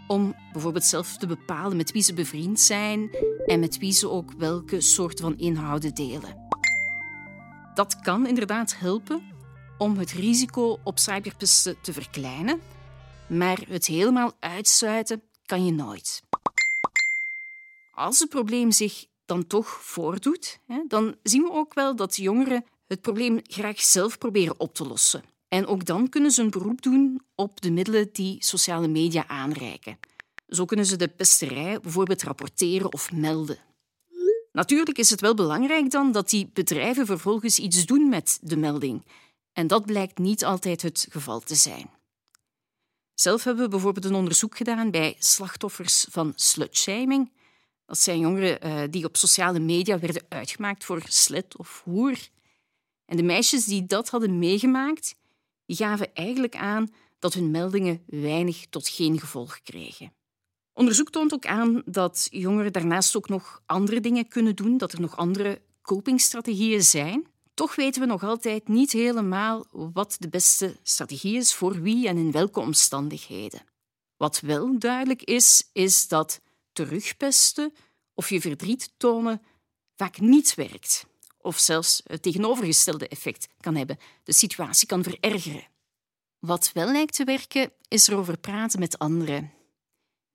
om 0.08 0.36
bijvoorbeeld 0.52 0.84
zelf 0.84 1.18
te 1.18 1.28
bepalen 1.28 1.78
met 1.78 1.92
wie 1.92 2.02
ze 2.02 2.14
bevriend 2.14 2.60
zijn 2.60 3.10
en 3.46 3.60
met 3.60 3.78
wie 3.78 3.92
ze 3.92 4.10
ook 4.10 4.32
welke 4.38 4.82
soort 4.82 5.20
van 5.20 5.38
inhouden 5.38 5.94
delen. 5.94 6.48
Dat 7.74 8.00
kan 8.00 8.28
inderdaad 8.28 8.80
helpen 8.80 9.33
om 9.78 9.98
het 9.98 10.12
risico 10.12 10.80
op 10.84 11.00
cyberpesten 11.00 11.76
te 11.82 11.94
verkleinen, 11.94 12.62
maar 13.28 13.60
het 13.68 13.86
helemaal 13.86 14.32
uitsluiten 14.40 15.22
kan 15.46 15.66
je 15.66 15.72
nooit. 15.72 16.24
Als 17.92 18.20
het 18.20 18.30
probleem 18.30 18.72
zich 18.72 19.06
dan 19.26 19.48
toch 19.48 19.68
voordoet, 19.68 20.60
dan 20.88 21.16
zien 21.24 21.42
we 21.42 21.52
ook 21.52 21.74
wel 21.74 21.96
dat 21.96 22.16
jongeren 22.16 22.66
het 22.88 23.02
probleem 23.02 23.40
graag 23.44 23.82
zelf 23.82 24.18
proberen 24.18 24.60
op 24.60 24.76
te 24.76 24.88
lossen. 24.88 25.24
En 25.48 25.66
ook 25.66 25.86
dan 25.86 26.10
kunnen 26.10 26.32
ze 26.32 26.42
een 26.42 26.50
beroep 26.50 26.82
doen 26.82 27.22
op 27.36 27.62
de 27.62 27.72
middelen 27.72 28.10
die 28.12 28.36
sociale 28.40 28.88
media 28.88 29.28
aanreiken. 29.28 30.00
Zo 30.48 30.66
kunnen 30.66 30.86
ze 30.86 30.96
de 30.96 31.08
pesterij 31.08 31.80
bijvoorbeeld 31.80 32.24
rapporteren 32.24 32.94
of 32.94 33.12
melden. 33.12 33.58
Natuurlijk 34.52 34.98
is 34.98 35.10
het 35.10 35.22
wel 35.22 35.34
belangrijk 35.34 35.92
dan 35.92 36.12
dat 36.12 36.30
die 36.30 36.50
bedrijven 36.54 37.06
vervolgens 37.06 37.60
iets 37.60 37.86
doen 37.86 38.10
met 38.10 38.40
de 38.42 38.58
melding. 38.58 39.06
En 39.54 39.68
dat 39.68 39.86
blijkt 39.86 40.18
niet 40.18 40.46
altijd 40.46 40.82
het 40.82 41.08
geval 41.10 41.40
te 41.40 41.56
zijn. 41.56 41.90
Zelf 43.14 43.44
hebben 43.44 43.64
we 43.64 43.70
bijvoorbeeld 43.70 44.06
een 44.06 44.16
onderzoek 44.16 44.58
gedaan 44.58 44.92
bij 44.92 45.16
slachtoffers 45.20 46.06
van 46.10 46.34
slutshaming. 46.36 47.32
Dat 47.86 48.00
zijn 48.00 48.20
jongeren 48.20 48.68
uh, 48.68 48.82
die 48.90 49.06
op 49.06 49.18
sociale 49.18 49.60
media 49.60 50.00
werden 50.00 50.26
uitgemaakt 50.30 50.86
voor 50.86 51.02
slet 51.08 51.58
of 51.58 51.82
hoer. 51.84 52.18
En 53.06 53.18
de 53.18 53.24
meisjes 53.24 53.66
die 53.66 53.86
dat 53.86 54.10
hadden 54.10 54.40
meegemaakt, 54.40 55.16
die 55.66 55.76
gaven 55.76 56.14
eigenlijk 56.14 56.56
aan 56.56 56.94
dat 57.20 57.34
hun 57.34 57.52
meldingen 57.52 58.04
weinig 58.06 58.66
tot 58.70 58.88
geen 58.88 59.20
gevolg 59.20 59.62
kregen. 59.62 60.14
Onderzoek 60.74 61.10
toont 61.10 61.34
ook 61.34 61.46
aan 61.46 61.82
dat 61.86 62.28
jongeren 62.32 62.74
daarnaast 62.74 63.16
ook 63.16 63.30
nog 63.30 63.62
andere 63.66 64.00
dingen 64.00 64.28
kunnen 64.28 64.56
doen, 64.56 64.78
dat 64.78 64.94
er 64.94 65.02
nog 65.02 65.18
andere 65.18 65.62
copingstrategieën 65.82 66.84
zijn. 66.84 67.28
Toch 67.54 67.76
weten 67.76 68.02
we 68.02 68.08
nog 68.08 68.24
altijd 68.24 68.68
niet 68.68 68.92
helemaal 68.92 69.66
wat 69.72 70.16
de 70.20 70.30
beste 70.30 70.80
strategie 70.84 71.38
is 71.38 71.54
voor 71.54 71.82
wie 71.82 72.08
en 72.08 72.18
in 72.18 72.32
welke 72.32 72.60
omstandigheden. 72.60 73.62
Wat 74.18 74.40
wel 74.40 74.80
duidelijk 74.80 75.24
is, 75.24 75.70
is 75.74 76.08
dat 76.08 76.42
terugpesten 76.72 77.74
of 78.14 78.30
je 78.30 78.42
verdriet 78.42 78.94
tonen 78.98 79.42
vaak 79.96 80.20
niet 80.20 80.56
werkt, 80.56 81.06
of 81.38 81.60
zelfs 81.60 82.02
het 82.04 82.22
tegenovergestelde 82.22 83.08
effect 83.08 83.48
kan 83.60 83.76
hebben. 83.76 83.98
De 84.24 84.34
situatie 84.34 84.88
kan 84.88 85.04
verergeren. 85.04 85.68
Wat 86.40 86.72
wel 86.74 86.92
lijkt 86.92 87.14
te 87.14 87.24
werken, 87.24 87.72
is 87.88 88.08
erover 88.08 88.38
praten 88.38 88.80
met 88.80 89.00
anderen. 89.00 89.54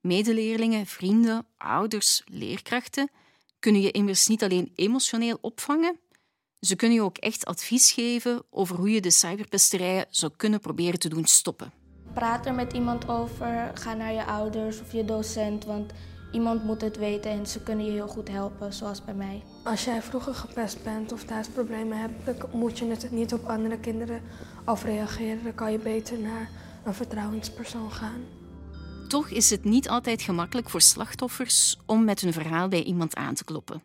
Medeleerlingen, 0.00 0.87
vrienden, 0.87 1.46
ouders, 1.56 2.22
leerkrachten 2.25 3.10
kunnen 3.58 3.80
je 3.80 3.90
immers 3.90 4.26
niet 4.26 4.42
alleen 4.42 4.72
emotioneel 4.75 5.38
opvangen, 5.40 6.00
ze 6.61 6.77
kunnen 6.77 6.97
je 6.97 7.03
ook 7.03 7.19
echt 7.19 7.47
advies 7.47 7.93
geven 7.93 8.43
over 8.50 8.77
hoe 8.77 8.91
je 8.91 9.00
de 9.00 9.11
cyberpesterijen 9.11 10.07
zou 10.11 10.33
kunnen 10.37 10.61
proberen 10.61 10.99
te 10.99 11.09
doen 11.09 11.27
stoppen. 11.27 11.73
Praat 12.12 12.47
er 12.47 12.55
met 12.55 12.73
iemand 12.73 13.09
over, 13.09 13.71
ga 13.75 13.95
naar 13.95 14.12
je 14.12 14.25
ouders 14.25 14.81
of 14.81 14.93
je 14.93 15.05
docent, 15.05 15.65
want 15.65 15.93
iemand 16.33 16.65
moet 16.65 16.81
het 16.81 16.97
weten 16.97 17.31
en 17.31 17.47
ze 17.47 17.62
kunnen 17.62 17.85
je 17.85 17.91
heel 17.91 18.09
goed 18.09 18.29
helpen, 18.29 18.73
zoals 18.73 19.05
bij 19.05 19.15
mij. 19.15 19.43
Als 19.65 19.85
jij 19.85 20.03
vroeger 20.03 20.35
gepest 20.35 20.83
bent 20.83 21.12
of 21.12 21.25
thuisproblemen 21.25 21.99
hebt, 21.99 22.27
dan 22.27 22.37
moet 22.53 22.79
je 22.79 22.87
het 22.87 23.11
niet 23.11 23.33
op 23.33 23.45
andere 23.45 23.79
kinderen 23.79 24.23
afreageren. 24.65 25.43
Dan 25.43 25.55
kan 25.55 25.73
je 25.73 25.79
beter 25.79 26.19
naar 26.19 26.50
een 26.85 26.95
vertrouwenspersoon 26.95 27.93
gaan. 27.93 28.21
Toch 29.09 29.29
is 29.29 29.50
het 29.50 29.65
niet 29.65 29.88
altijd 29.88 30.23
gemakkelijk 30.23 30.71
voor 30.71 30.81
slachtoffers 30.81 31.77
om 31.87 32.05
met 32.05 32.21
hun 32.21 32.33
verhaal 32.33 32.69
bij 32.69 32.83
iemand 32.83 33.15
aan 33.15 33.35
te 33.35 33.45
kloppen. 33.45 33.83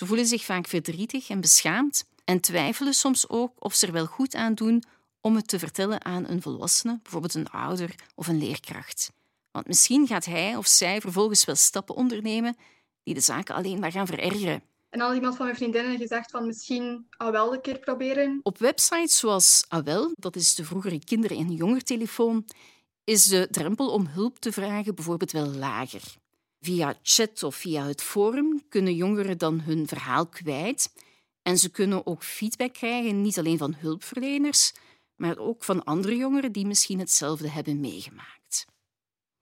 Ze 0.00 0.06
voelen 0.06 0.26
zich 0.26 0.44
vaak 0.44 0.66
verdrietig 0.66 1.28
en 1.28 1.40
beschaamd 1.40 2.04
en 2.24 2.40
twijfelen 2.40 2.94
soms 2.94 3.28
ook 3.28 3.52
of 3.58 3.74
ze 3.74 3.86
er 3.86 3.92
wel 3.92 4.06
goed 4.06 4.34
aan 4.34 4.54
doen 4.54 4.82
om 5.20 5.36
het 5.36 5.48
te 5.48 5.58
vertellen 5.58 6.04
aan 6.04 6.28
een 6.28 6.42
volwassene, 6.42 6.98
bijvoorbeeld 7.02 7.34
een 7.34 7.50
ouder 7.50 7.94
of 8.14 8.28
een 8.28 8.38
leerkracht. 8.38 9.12
Want 9.50 9.66
misschien 9.66 10.06
gaat 10.06 10.24
hij 10.24 10.56
of 10.56 10.66
zij 10.66 11.00
vervolgens 11.00 11.44
wel 11.44 11.54
stappen 11.54 11.94
ondernemen 11.94 12.56
die 13.02 13.14
de 13.14 13.20
zaken 13.20 13.54
alleen 13.54 13.78
maar 13.78 13.92
gaan 13.92 14.06
verergeren. 14.06 14.62
En 14.90 15.00
al 15.00 15.14
iemand 15.14 15.36
van 15.36 15.44
mijn 15.44 15.56
vriendinnen 15.56 15.98
gezegd 15.98 16.30
van 16.30 16.46
misschien 16.46 17.06
al 17.16 17.32
wel 17.32 17.52
een 17.52 17.60
keer 17.60 17.78
proberen. 17.78 18.40
Op 18.42 18.58
websites 18.58 19.18
zoals 19.18 19.64
AWEL, 19.68 20.12
dat 20.14 20.36
is 20.36 20.54
de 20.54 20.64
vroegere 20.64 21.04
kinder- 21.04 21.36
en 21.36 21.52
jongertelefoon, 21.52 22.46
is 23.04 23.26
de 23.26 23.48
drempel 23.50 23.90
om 23.90 24.06
hulp 24.06 24.38
te 24.38 24.52
vragen 24.52 24.94
bijvoorbeeld 24.94 25.32
wel 25.32 25.46
lager. 25.46 26.02
Via 26.60 26.98
chat 27.02 27.42
of 27.42 27.56
via 27.56 27.86
het 27.86 28.02
forum 28.02 28.62
kunnen 28.68 28.94
jongeren 28.94 29.38
dan 29.38 29.60
hun 29.60 29.88
verhaal 29.88 30.26
kwijt 30.26 30.92
en 31.42 31.58
ze 31.58 31.70
kunnen 31.70 32.06
ook 32.06 32.24
feedback 32.24 32.72
krijgen, 32.72 33.22
niet 33.22 33.38
alleen 33.38 33.58
van 33.58 33.74
hulpverleners, 33.74 34.72
maar 35.16 35.38
ook 35.38 35.64
van 35.64 35.84
andere 35.84 36.16
jongeren 36.16 36.52
die 36.52 36.66
misschien 36.66 36.98
hetzelfde 36.98 37.48
hebben 37.48 37.80
meegemaakt. 37.80 38.66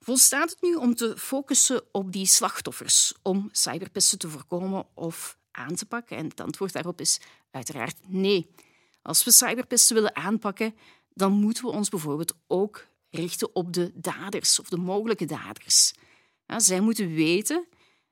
Volstaat 0.00 0.50
het 0.50 0.62
nu 0.62 0.74
om 0.74 0.94
te 0.94 1.16
focussen 1.16 1.82
op 1.92 2.12
die 2.12 2.26
slachtoffers 2.26 3.14
om 3.22 3.48
cyberpesten 3.52 4.18
te 4.18 4.28
voorkomen 4.28 4.86
of 4.94 5.38
aan 5.50 5.74
te 5.74 5.86
pakken? 5.86 6.16
En 6.16 6.28
het 6.28 6.40
antwoord 6.40 6.72
daarop 6.72 7.00
is 7.00 7.20
uiteraard 7.50 7.96
nee. 8.06 8.50
Als 9.02 9.24
we 9.24 9.30
cyberpesten 9.30 9.94
willen 9.94 10.16
aanpakken, 10.16 10.74
dan 11.14 11.32
moeten 11.32 11.64
we 11.64 11.70
ons 11.70 11.88
bijvoorbeeld 11.88 12.34
ook 12.46 12.86
richten 13.10 13.54
op 13.54 13.72
de 13.72 13.92
daders 13.94 14.60
of 14.60 14.68
de 14.68 14.76
mogelijke 14.76 15.24
daders. 15.24 15.94
Zij 16.56 16.80
moeten 16.80 17.14
weten 17.14 17.66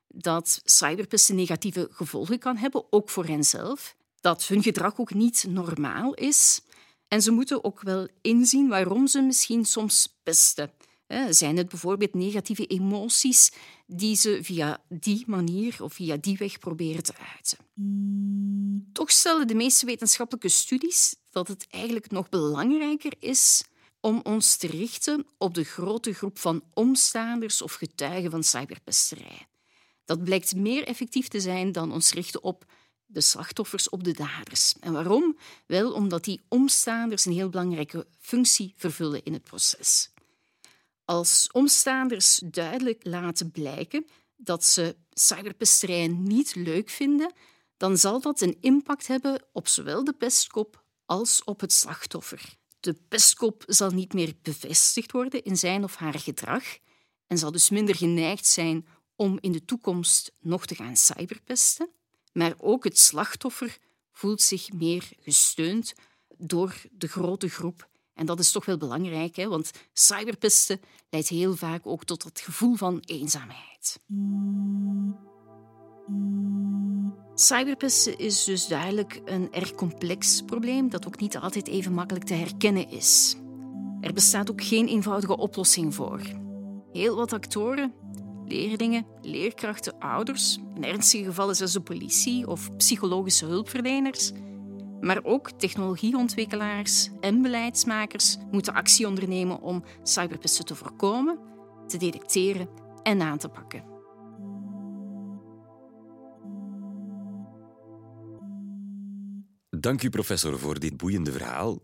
dat 0.07 0.61
cyberpesten 0.63 1.35
negatieve 1.35 1.87
gevolgen 1.91 2.39
kan 2.39 2.57
hebben, 2.57 2.85
ook 2.89 3.09
voor 3.09 3.25
henzelf. 3.25 3.95
Dat 4.21 4.47
hun 4.47 4.63
gedrag 4.63 4.99
ook 4.99 5.13
niet 5.13 5.45
normaal 5.49 6.13
is. 6.13 6.61
En 7.07 7.21
ze 7.21 7.31
moeten 7.31 7.63
ook 7.63 7.81
wel 7.81 8.07
inzien 8.21 8.67
waarom 8.67 9.07
ze 9.07 9.21
misschien 9.21 9.65
soms 9.65 10.17
pesten. 10.23 10.71
Zijn 11.29 11.57
het 11.57 11.69
bijvoorbeeld 11.69 12.13
negatieve 12.13 12.65
emoties 12.65 13.51
die 13.85 14.15
ze 14.15 14.39
via 14.41 14.83
die 14.89 15.23
manier 15.27 15.83
of 15.83 15.93
via 15.93 16.17
die 16.17 16.37
weg 16.37 16.59
proberen 16.59 17.03
te 17.03 17.13
uiten? 17.35 17.57
Toch 18.93 19.11
stellen 19.11 19.47
de 19.47 19.55
meeste 19.55 19.85
wetenschappelijke 19.85 20.49
studies 20.49 21.15
dat 21.31 21.47
het 21.47 21.67
eigenlijk 21.69 22.11
nog 22.11 22.29
belangrijker 22.29 23.13
is 23.19 23.63
om 23.99 24.19
ons 24.23 24.57
te 24.57 24.67
richten 24.67 25.25
op 25.37 25.53
de 25.53 25.63
grote 25.63 26.13
groep 26.13 26.39
van 26.39 26.63
omstaanders 26.73 27.61
of 27.61 27.73
getuigen 27.73 28.31
van 28.31 28.43
cyberpesterij. 28.43 29.47
Dat 30.05 30.23
blijkt 30.23 30.55
meer 30.55 30.83
effectief 30.83 31.27
te 31.27 31.39
zijn 31.39 31.71
dan 31.71 31.91
ons 31.91 32.13
richten 32.13 32.43
op 32.43 32.65
de 33.05 33.21
slachtoffers, 33.21 33.89
op 33.89 34.03
de 34.03 34.13
daders. 34.13 34.75
En 34.79 34.93
waarom? 34.93 35.37
Wel 35.65 35.93
omdat 35.93 36.23
die 36.23 36.41
omstaanders 36.47 37.25
een 37.25 37.33
heel 37.33 37.49
belangrijke 37.49 38.07
functie 38.19 38.73
vervullen 38.75 39.23
in 39.23 39.33
het 39.33 39.43
proces. 39.43 40.09
Als 41.05 41.49
omstaanders 41.51 42.41
duidelijk 42.45 43.05
laten 43.05 43.51
blijken 43.51 44.05
dat 44.35 44.65
ze 44.65 44.95
cyberpesterij 45.13 46.07
niet 46.07 46.55
leuk 46.55 46.89
vinden, 46.89 47.33
dan 47.77 47.97
zal 47.97 48.21
dat 48.21 48.41
een 48.41 48.57
impact 48.61 49.07
hebben 49.07 49.45
op 49.51 49.67
zowel 49.67 50.03
de 50.03 50.13
pestkop 50.13 50.83
als 51.05 51.43
op 51.43 51.59
het 51.59 51.73
slachtoffer. 51.73 52.56
De 52.79 52.93
pestkop 52.93 53.63
zal 53.67 53.91
niet 53.91 54.13
meer 54.13 54.33
bevestigd 54.41 55.11
worden 55.11 55.43
in 55.43 55.57
zijn 55.57 55.83
of 55.83 55.95
haar 55.95 56.19
gedrag 56.19 56.63
en 57.27 57.37
zal 57.37 57.51
dus 57.51 57.69
minder 57.69 57.95
geneigd 57.95 58.45
zijn 58.45 58.87
om 59.15 59.37
in 59.41 59.51
de 59.51 59.65
toekomst 59.65 60.31
nog 60.39 60.65
te 60.65 60.75
gaan 60.75 60.97
cyberpesten. 60.97 61.89
Maar 62.31 62.53
ook 62.57 62.83
het 62.83 62.99
slachtoffer 62.99 63.77
voelt 64.11 64.41
zich 64.41 64.71
meer 64.71 65.09
gesteund 65.19 65.93
door 66.37 66.81
de 66.91 67.07
grote 67.07 67.49
groep 67.49 67.89
En 68.13 68.25
dat 68.25 68.39
is 68.39 68.51
toch 68.51 68.65
wel 68.65 68.77
belangrijk, 68.77 69.35
hè? 69.35 69.47
want 69.47 69.71
cyberpesten 69.93 70.81
leidt 71.09 71.27
heel 71.27 71.55
vaak 71.55 71.87
ook 71.87 72.03
tot 72.03 72.23
het 72.23 72.39
gevoel 72.39 72.75
van 72.75 72.99
eenzaamheid. 73.05 73.99
Cyberpesten 77.33 78.17
is 78.17 78.43
dus 78.43 78.67
duidelijk 78.67 79.21
een 79.25 79.47
erg 79.51 79.75
complex 79.75 80.41
probleem 80.41 80.89
dat 80.89 81.07
ook 81.07 81.19
niet 81.19 81.37
altijd 81.37 81.67
even 81.67 81.93
makkelijk 81.93 82.25
te 82.25 82.33
herkennen 82.33 82.89
is. 82.89 83.35
Er 84.01 84.13
bestaat 84.13 84.51
ook 84.51 84.63
geen 84.63 84.87
eenvoudige 84.87 85.37
oplossing 85.37 85.95
voor. 85.95 86.21
Heel 86.91 87.15
wat 87.15 87.33
actoren, 87.33 87.93
leerlingen, 88.45 89.05
leerkrachten, 89.21 89.99
ouders, 89.99 90.59
in 90.75 90.83
ernstige 90.83 91.23
gevallen 91.23 91.55
zelfs 91.55 91.73
de 91.73 91.81
politie 91.81 92.47
of 92.47 92.75
psychologische 92.77 93.45
hulpverleners, 93.45 94.31
maar 94.99 95.23
ook 95.23 95.51
technologieontwikkelaars 95.51 97.09
en 97.19 97.41
beleidsmakers 97.41 98.37
moeten 98.51 98.73
actie 98.73 99.07
ondernemen 99.07 99.61
om 99.61 99.83
cyberpesten 100.03 100.65
te 100.65 100.75
voorkomen, 100.75 101.39
te 101.87 101.97
detecteren 101.97 102.69
en 103.03 103.21
aan 103.21 103.37
te 103.37 103.49
pakken. 103.49 103.96
Dank 109.79 110.03
u, 110.03 110.09
professor, 110.09 110.59
voor 110.59 110.79
dit 110.79 110.97
boeiende 110.97 111.31
verhaal. 111.31 111.81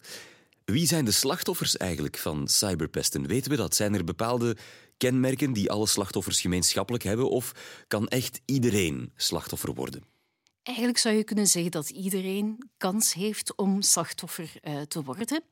Wie 0.66 0.88
zijn 0.88 1.06
de 1.06 1.12
slachtoffers 1.12 1.78
eigenlijk 1.78 2.18
van 2.18 2.48
cyberpesten? 2.48 3.28
Weten 3.28 3.52
we 3.52 3.58
dat? 3.58 3.76
Zijn 3.76 3.94
er 3.94 4.04
bepaalde 4.04 4.58
kenmerken 4.98 5.54
die 5.54 5.72
alle 5.72 5.88
slachtoffers 5.88 6.42
gemeenschappelijk 6.42 7.04
hebben? 7.04 7.30
Of 7.30 7.52
kan 7.88 8.08
echt 8.08 8.42
iedereen 8.46 9.12
slachtoffer 9.16 9.74
worden? 9.74 10.04
Eigenlijk 10.64 10.98
zou 10.98 11.16
je 11.16 11.24
kunnen 11.24 11.48
zeggen 11.48 11.72
dat 11.72 11.90
iedereen 11.90 12.70
kans 12.78 13.14
heeft 13.14 13.56
om 13.56 13.82
slachtoffer 13.82 14.52
uh, 14.62 14.82
te 14.82 15.04
worden. 15.04 15.44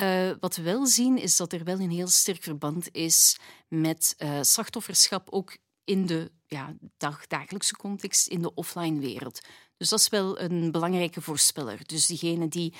Uh, 0.00 0.30
wat 0.40 0.56
we 0.56 0.62
wel 0.62 0.86
zien 0.86 1.18
is 1.18 1.36
dat 1.36 1.52
er 1.52 1.64
wel 1.64 1.80
een 1.80 1.90
heel 1.90 2.08
sterk 2.08 2.42
verband 2.42 2.88
is 2.92 3.38
met 3.68 4.14
uh, 4.18 4.38
slachtofferschap 4.42 5.30
ook 5.30 5.56
in 5.84 6.06
de 6.06 6.30
ja, 6.46 6.76
dag, 6.96 7.26
dagelijkse 7.26 7.76
context, 7.76 8.26
in 8.26 8.42
de 8.42 8.54
offline 8.54 9.00
wereld. 9.00 9.40
Dus 9.76 9.88
dat 9.88 10.00
is 10.00 10.08
wel 10.08 10.40
een 10.40 10.70
belangrijke 10.70 11.20
voorspeller. 11.20 11.80
Dus 11.86 12.06
diegenen 12.06 12.48
die 12.48 12.74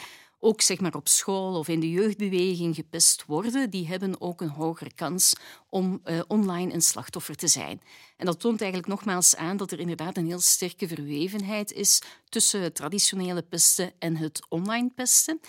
ook 0.45 0.61
zeg 0.61 0.81
maar, 0.81 0.95
op 0.95 1.09
school 1.09 1.59
of 1.59 1.69
in 1.69 1.81
de 1.81 1.91
jeugdbeweging 1.91 2.75
gepest 2.75 3.25
worden, 3.27 3.71
die 3.71 3.87
hebben 3.87 4.21
ook 4.21 4.41
een 4.41 4.49
hogere 4.49 4.95
kans 4.95 5.35
om 5.69 6.01
uh, 6.05 6.21
online 6.27 6.73
een 6.73 6.83
slachtoffer 6.83 7.37
te 7.37 7.49
zijn. 7.49 7.81
En 8.17 8.27
dat 8.27 8.41
toont 8.41 8.61
eigenlijk 8.61 8.91
nogmaals 8.91 9.37
aan 9.37 9.57
dat 9.57 9.73
er 9.73 9.81
inderdaad 9.81 10.17
een 10.17 10.27
heel 10.27 10.41
sterke 10.41 10.89
verwevenheid 10.89 11.73
is 11.73 12.03
tussen 12.29 12.73
traditionele 12.73 13.43
pesten 13.43 13.93
en 13.99 14.17
het 14.17 14.47
online 14.49 14.91
pesten. 14.95 15.41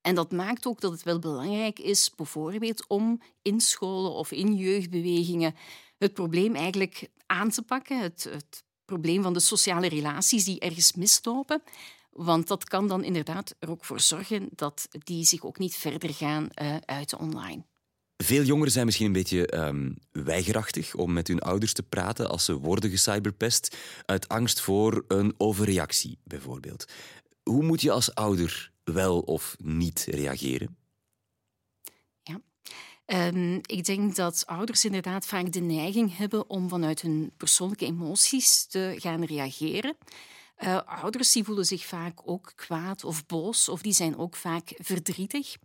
En 0.00 0.14
dat 0.14 0.32
maakt 0.32 0.66
ook 0.66 0.80
dat 0.80 0.92
het 0.92 1.02
wel 1.02 1.18
belangrijk 1.18 1.78
is, 1.78 2.10
bijvoorbeeld 2.16 2.86
om 2.88 3.22
in 3.42 3.60
scholen 3.60 4.12
of 4.12 4.32
in 4.32 4.54
jeugdbewegingen 4.54 5.54
het 5.98 6.14
probleem 6.14 6.54
eigenlijk 6.54 7.08
aan 7.26 7.50
te 7.50 7.62
pakken, 7.62 8.00
het, 8.00 8.28
het 8.30 8.64
probleem 8.84 9.22
van 9.22 9.32
de 9.32 9.40
sociale 9.40 9.88
relaties 9.88 10.44
die 10.44 10.60
ergens 10.60 10.92
mislopen. 10.92 11.62
Want 12.10 12.48
dat 12.48 12.64
kan 12.64 12.88
dan 12.88 13.04
inderdaad 13.04 13.54
er 13.58 13.70
ook 13.70 13.84
voor 13.84 14.00
zorgen 14.00 14.48
dat 14.54 14.88
die 14.90 15.24
zich 15.24 15.44
ook 15.44 15.58
niet 15.58 15.76
verder 15.76 16.14
gaan 16.14 16.48
uh, 16.62 16.76
uiten 16.84 17.18
online. 17.18 17.64
Veel 18.16 18.42
jongeren 18.42 18.72
zijn 18.72 18.84
misschien 18.84 19.06
een 19.06 19.12
beetje 19.12 19.56
um, 19.56 19.96
weigerachtig 20.12 20.94
om 20.94 21.12
met 21.12 21.28
hun 21.28 21.40
ouders 21.40 21.72
te 21.72 21.82
praten 21.82 22.28
als 22.28 22.44
ze 22.44 22.58
worden 22.58 22.90
gecyberpest, 22.90 23.76
uit 24.06 24.28
angst 24.28 24.60
voor 24.60 25.04
een 25.08 25.34
overreactie 25.36 26.18
bijvoorbeeld. 26.24 26.84
Hoe 27.42 27.62
moet 27.62 27.80
je 27.80 27.90
als 27.90 28.14
ouder 28.14 28.72
wel 28.84 29.20
of 29.20 29.56
niet 29.58 30.06
reageren? 30.10 30.76
Ja. 32.22 32.40
Um, 33.06 33.60
ik 33.66 33.84
denk 33.84 34.14
dat 34.14 34.42
ouders 34.46 34.84
inderdaad 34.84 35.26
vaak 35.26 35.52
de 35.52 35.60
neiging 35.60 36.16
hebben 36.16 36.50
om 36.50 36.68
vanuit 36.68 37.00
hun 37.00 37.32
persoonlijke 37.36 37.84
emoties 37.84 38.66
te 38.66 38.94
gaan 38.98 39.24
reageren. 39.24 39.96
Uh, 40.58 40.80
ouders 40.84 41.32
die 41.32 41.44
voelen 41.44 41.64
zich 41.64 41.84
vaak 41.84 42.20
ook 42.24 42.52
kwaad 42.56 43.04
of 43.04 43.26
boos, 43.26 43.68
of 43.68 43.82
die 43.82 43.92
zijn 43.92 44.16
ook 44.18 44.36
vaak 44.36 44.72
verdrietig. 44.76 45.56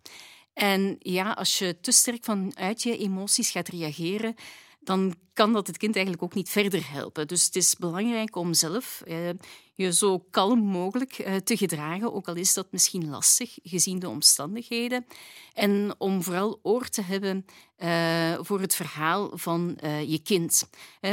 En 0.54 0.96
ja, 1.00 1.32
als 1.32 1.60
je 1.60 1.80
te 1.80 1.92
sterk 1.92 2.24
vanuit 2.24 2.84
je 2.84 2.98
emoties 2.98 3.52
gaat 3.52 3.68
reageren, 3.68 4.36
dan 4.80 5.16
kan 5.34 5.54
dat 5.54 5.68
het 5.68 5.78
kind 5.78 5.96
eigenlijk 5.96 6.26
ook 6.26 6.34
niet 6.34 6.50
verder 6.50 6.92
helpen. 6.92 7.28
Dus 7.28 7.46
het 7.46 7.56
is 7.56 7.76
belangrijk 7.76 8.36
om 8.36 8.54
zelf 8.54 9.02
eh, 9.06 9.30
je 9.74 9.94
zo 9.94 10.20
kalm 10.20 10.60
mogelijk 10.60 11.20
eh, 11.20 11.36
te 11.36 11.58
gedragen, 11.58 12.14
ook 12.14 12.28
al 12.28 12.36
is 12.36 12.54
dat 12.54 12.72
misschien 12.72 13.10
lastig 13.10 13.58
gezien 13.64 14.00
de 14.00 14.10
omstandigheden. 14.10 15.06
En 15.54 15.96
om 15.98 16.24
vooral 16.24 16.60
oor 16.62 16.88
te 16.88 17.02
hebben 17.02 17.46
uh, 17.78 18.38
voor 18.42 18.62
het 18.62 18.76
verhaal 18.76 19.38
van 19.38 19.78
je 20.06 20.20
kind. 20.24 20.70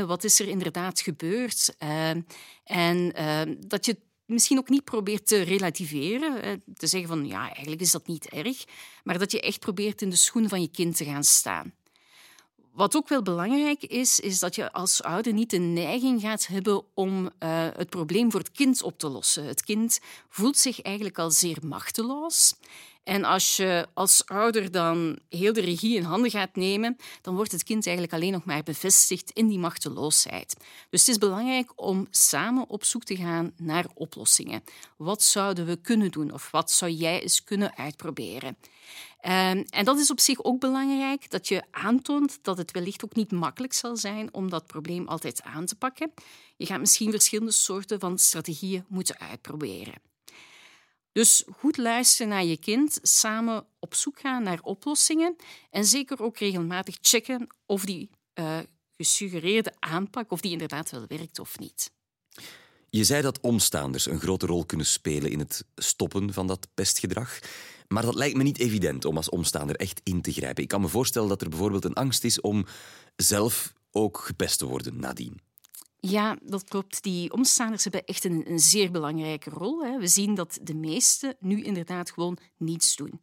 wat 0.07 0.24
is 0.24 0.40
er 0.40 0.48
inderdaad 0.48 1.00
gebeurd? 1.00 1.76
en 2.64 3.12
dat 3.66 3.87
je 3.87 3.96
misschien 4.24 4.59
ook 4.59 4.68
niet 4.68 4.85
probeert 4.85 5.26
te 5.26 5.42
relativeren, 5.42 6.62
te 6.76 6.87
zeggen 6.87 7.09
van 7.09 7.26
ja, 7.26 7.52
eigenlijk 7.52 7.81
is 7.81 7.90
dat 7.90 8.07
niet 8.07 8.29
erg, 8.29 8.64
maar 9.05 9.18
dat 9.18 9.33
je 9.33 9.40
echt 9.40 9.61
probeert 9.61 10.02
in 10.02 10.11
de 10.11 10.16
schoenen 10.16 10.50
van 10.50 10.61
je 10.61 10.70
kind 10.70 10.96
te 10.96 11.05
gaan 11.05 11.24
staan. 11.24 11.74
Wat 12.76 12.96
ook 12.96 13.08
wel 13.08 13.22
belangrijk 13.22 13.82
is, 13.82 14.20
is 14.20 14.38
dat 14.38 14.54
je 14.54 14.72
als 14.72 15.02
ouder 15.02 15.32
niet 15.32 15.50
de 15.50 15.58
neiging 15.58 16.20
gaat 16.20 16.46
hebben 16.46 16.82
om 16.94 17.24
uh, 17.24 17.28
het 17.76 17.90
probleem 17.90 18.30
voor 18.30 18.40
het 18.40 18.50
kind 18.50 18.82
op 18.82 18.98
te 18.98 19.08
lossen. 19.08 19.44
Het 19.44 19.62
kind 19.62 20.00
voelt 20.28 20.56
zich 20.58 20.82
eigenlijk 20.82 21.18
al 21.18 21.30
zeer 21.30 21.58
machteloos. 21.62 22.54
En 23.04 23.24
als 23.24 23.56
je 23.56 23.86
als 23.94 24.26
ouder 24.26 24.70
dan 24.70 25.18
heel 25.28 25.52
de 25.52 25.60
regie 25.60 25.96
in 25.96 26.02
handen 26.02 26.30
gaat 26.30 26.56
nemen, 26.56 26.96
dan 27.22 27.34
wordt 27.34 27.52
het 27.52 27.62
kind 27.62 27.86
eigenlijk 27.86 28.16
alleen 28.16 28.32
nog 28.32 28.44
maar 28.44 28.62
bevestigd 28.62 29.30
in 29.30 29.48
die 29.48 29.58
machteloosheid. 29.58 30.56
Dus 30.90 31.00
het 31.00 31.08
is 31.08 31.18
belangrijk 31.18 31.72
om 31.76 32.06
samen 32.10 32.68
op 32.68 32.84
zoek 32.84 33.04
te 33.04 33.16
gaan 33.16 33.52
naar 33.56 33.86
oplossingen. 33.94 34.64
Wat 34.96 35.22
zouden 35.22 35.66
we 35.66 35.76
kunnen 35.76 36.10
doen 36.10 36.32
of 36.32 36.50
wat 36.50 36.70
zou 36.70 36.90
jij 36.90 37.22
eens 37.22 37.44
kunnen 37.44 37.76
uitproberen? 37.76 38.56
Um, 39.26 39.64
en 39.68 39.84
dat 39.84 39.98
is 39.98 40.10
op 40.10 40.20
zich 40.20 40.44
ook 40.44 40.60
belangrijk, 40.60 41.30
dat 41.30 41.48
je 41.48 41.62
aantoont 41.70 42.38
dat 42.42 42.58
het 42.58 42.70
wellicht 42.70 43.04
ook 43.04 43.14
niet 43.14 43.32
makkelijk 43.32 43.72
zal 43.72 43.96
zijn 43.96 44.34
om 44.34 44.50
dat 44.50 44.66
probleem 44.66 45.08
altijd 45.08 45.42
aan 45.42 45.66
te 45.66 45.76
pakken. 45.76 46.12
Je 46.56 46.66
gaat 46.66 46.80
misschien 46.80 47.10
verschillende 47.10 47.52
soorten 47.52 48.00
van 48.00 48.18
strategieën 48.18 48.84
moeten 48.88 49.18
uitproberen. 49.18 49.94
Dus 51.12 51.44
goed 51.56 51.76
luisteren 51.76 52.28
naar 52.28 52.44
je 52.44 52.56
kind, 52.56 52.98
samen 53.02 53.66
op 53.78 53.94
zoek 53.94 54.20
gaan 54.20 54.42
naar 54.42 54.60
oplossingen 54.62 55.36
en 55.70 55.84
zeker 55.84 56.22
ook 56.22 56.38
regelmatig 56.38 56.96
checken 57.00 57.46
of 57.66 57.84
die 57.84 58.10
uh, 58.34 58.58
gesuggereerde 58.96 59.72
aanpak 59.78 60.30
of 60.30 60.40
die 60.40 60.52
inderdaad 60.52 60.90
wel 60.90 61.04
werkt 61.06 61.38
of 61.38 61.58
niet. 61.58 61.90
Je 62.90 63.04
zei 63.04 63.22
dat 63.22 63.40
omstaanders 63.40 64.06
een 64.06 64.20
grote 64.20 64.46
rol 64.46 64.64
kunnen 64.64 64.86
spelen 64.86 65.30
in 65.30 65.38
het 65.38 65.64
stoppen 65.74 66.32
van 66.32 66.46
dat 66.46 66.68
pestgedrag. 66.74 67.38
Maar 67.88 68.03
dat 68.03 68.14
lijkt 68.14 68.37
me 68.37 68.42
niet 68.42 68.59
evident 68.59 69.05
om 69.05 69.16
als 69.16 69.29
omstaander 69.29 69.77
echt 69.77 70.01
in 70.03 70.22
te 70.22 70.33
grijpen. 70.33 70.62
Ik 70.62 70.68
kan 70.68 70.81
me 70.81 70.88
voorstellen 70.88 71.29
dat 71.29 71.42
er 71.42 71.49
bijvoorbeeld 71.49 71.85
een 71.85 71.94
angst 71.94 72.25
is 72.25 72.40
om 72.40 72.66
zelf 73.16 73.72
ook 73.90 74.18
gepest 74.18 74.59
te 74.59 74.66
worden 74.66 75.01
nadien. 75.01 75.40
Ja, 76.01 76.38
dat 76.42 76.64
klopt. 76.64 77.03
Die 77.03 77.33
omstaanders 77.33 77.83
hebben 77.83 78.05
echt 78.05 78.25
een, 78.25 78.44
zeer 78.61 78.90
belangrijke 78.90 79.51
rol. 79.51 79.85
Hè. 79.85 79.99
We 79.99 80.07
zien 80.07 80.35
dat 80.35 80.59
de 80.62 80.75
meesten 80.75 81.37
nu 81.40 81.62
inderdaad 81.62 82.11
gewoon 82.11 82.38
niets 82.57 82.96
doen. 82.96 83.20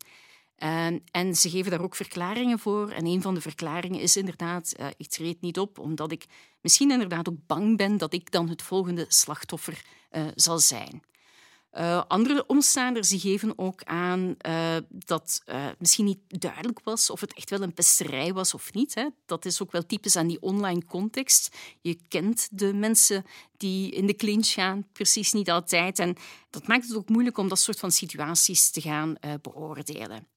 Uh, 0.57 0.85
en 1.11 1.35
ze 1.35 1.49
geven 1.49 1.71
daar 1.71 1.81
ook 1.81 1.95
verklaringen 1.95 2.59
voor. 2.59 2.89
En 2.89 3.05
een 3.05 3.21
van 3.21 3.33
de 3.33 3.41
verklaringen 3.41 3.99
is 3.99 4.17
inderdaad, 4.17 4.73
uh, 4.79 4.87
ik 4.97 5.07
treed 5.07 5.41
niet 5.41 5.59
op 5.59 5.79
omdat 5.79 6.11
ik 6.11 6.25
misschien 6.61 6.91
inderdaad 6.91 7.29
ook 7.29 7.45
bang 7.47 7.77
ben 7.77 7.97
dat 7.97 8.13
ik 8.13 8.31
dan 8.31 8.49
het 8.49 8.61
volgende 8.61 9.05
slachtoffer 9.07 9.85
uh, 10.11 10.27
zal 10.35 10.59
zijn. 10.59 11.01
Uh, 11.77 12.03
andere 12.07 12.45
omstaanders 12.45 13.13
geven 13.17 13.57
ook 13.57 13.83
aan 13.83 14.35
uh, 14.47 14.75
dat 14.89 15.41
uh, 15.45 15.67
misschien 15.77 16.05
niet 16.05 16.19
duidelijk 16.27 16.79
was 16.83 17.09
of 17.09 17.21
het 17.21 17.33
echt 17.33 17.49
wel 17.49 17.61
een 17.61 17.73
pesterij 17.73 18.33
was 18.33 18.53
of 18.53 18.73
niet. 18.73 18.95
Hè. 18.95 19.07
Dat 19.25 19.45
is 19.45 19.61
ook 19.61 19.71
wel 19.71 19.85
typisch 19.85 20.15
aan 20.15 20.27
die 20.27 20.41
online 20.41 20.85
context. 20.85 21.55
Je 21.81 21.99
kent 22.07 22.47
de 22.51 22.73
mensen 22.73 23.25
die 23.57 23.91
in 23.91 24.05
de 24.05 24.15
clinch 24.15 24.47
gaan, 24.47 24.87
precies 24.91 25.31
niet 25.31 25.49
altijd. 25.49 25.99
En 25.99 26.15
dat 26.49 26.67
maakt 26.67 26.87
het 26.87 26.97
ook 26.97 27.09
moeilijk 27.09 27.37
om 27.37 27.47
dat 27.47 27.59
soort 27.59 27.79
van 27.79 27.91
situaties 27.91 28.71
te 28.71 28.81
gaan 28.81 29.15
beoordelen. 29.41 30.27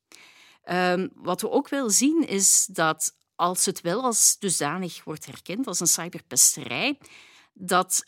Ehm, 0.62 1.09
wat 1.14 1.40
we 1.40 1.51
ook 1.51 1.68
wel 1.68 1.90
zien 1.90 2.29
is 2.29 2.68
dat 2.70 3.14
als 3.35 3.64
het 3.64 3.81
wel 3.81 4.03
als 4.03 4.37
dusdanig 4.38 5.05
wordt 5.05 5.27
herkend 5.27 5.66
als 5.66 5.81
een 5.81 5.87
cyberpesterij, 5.87 6.99
dat 7.53 8.05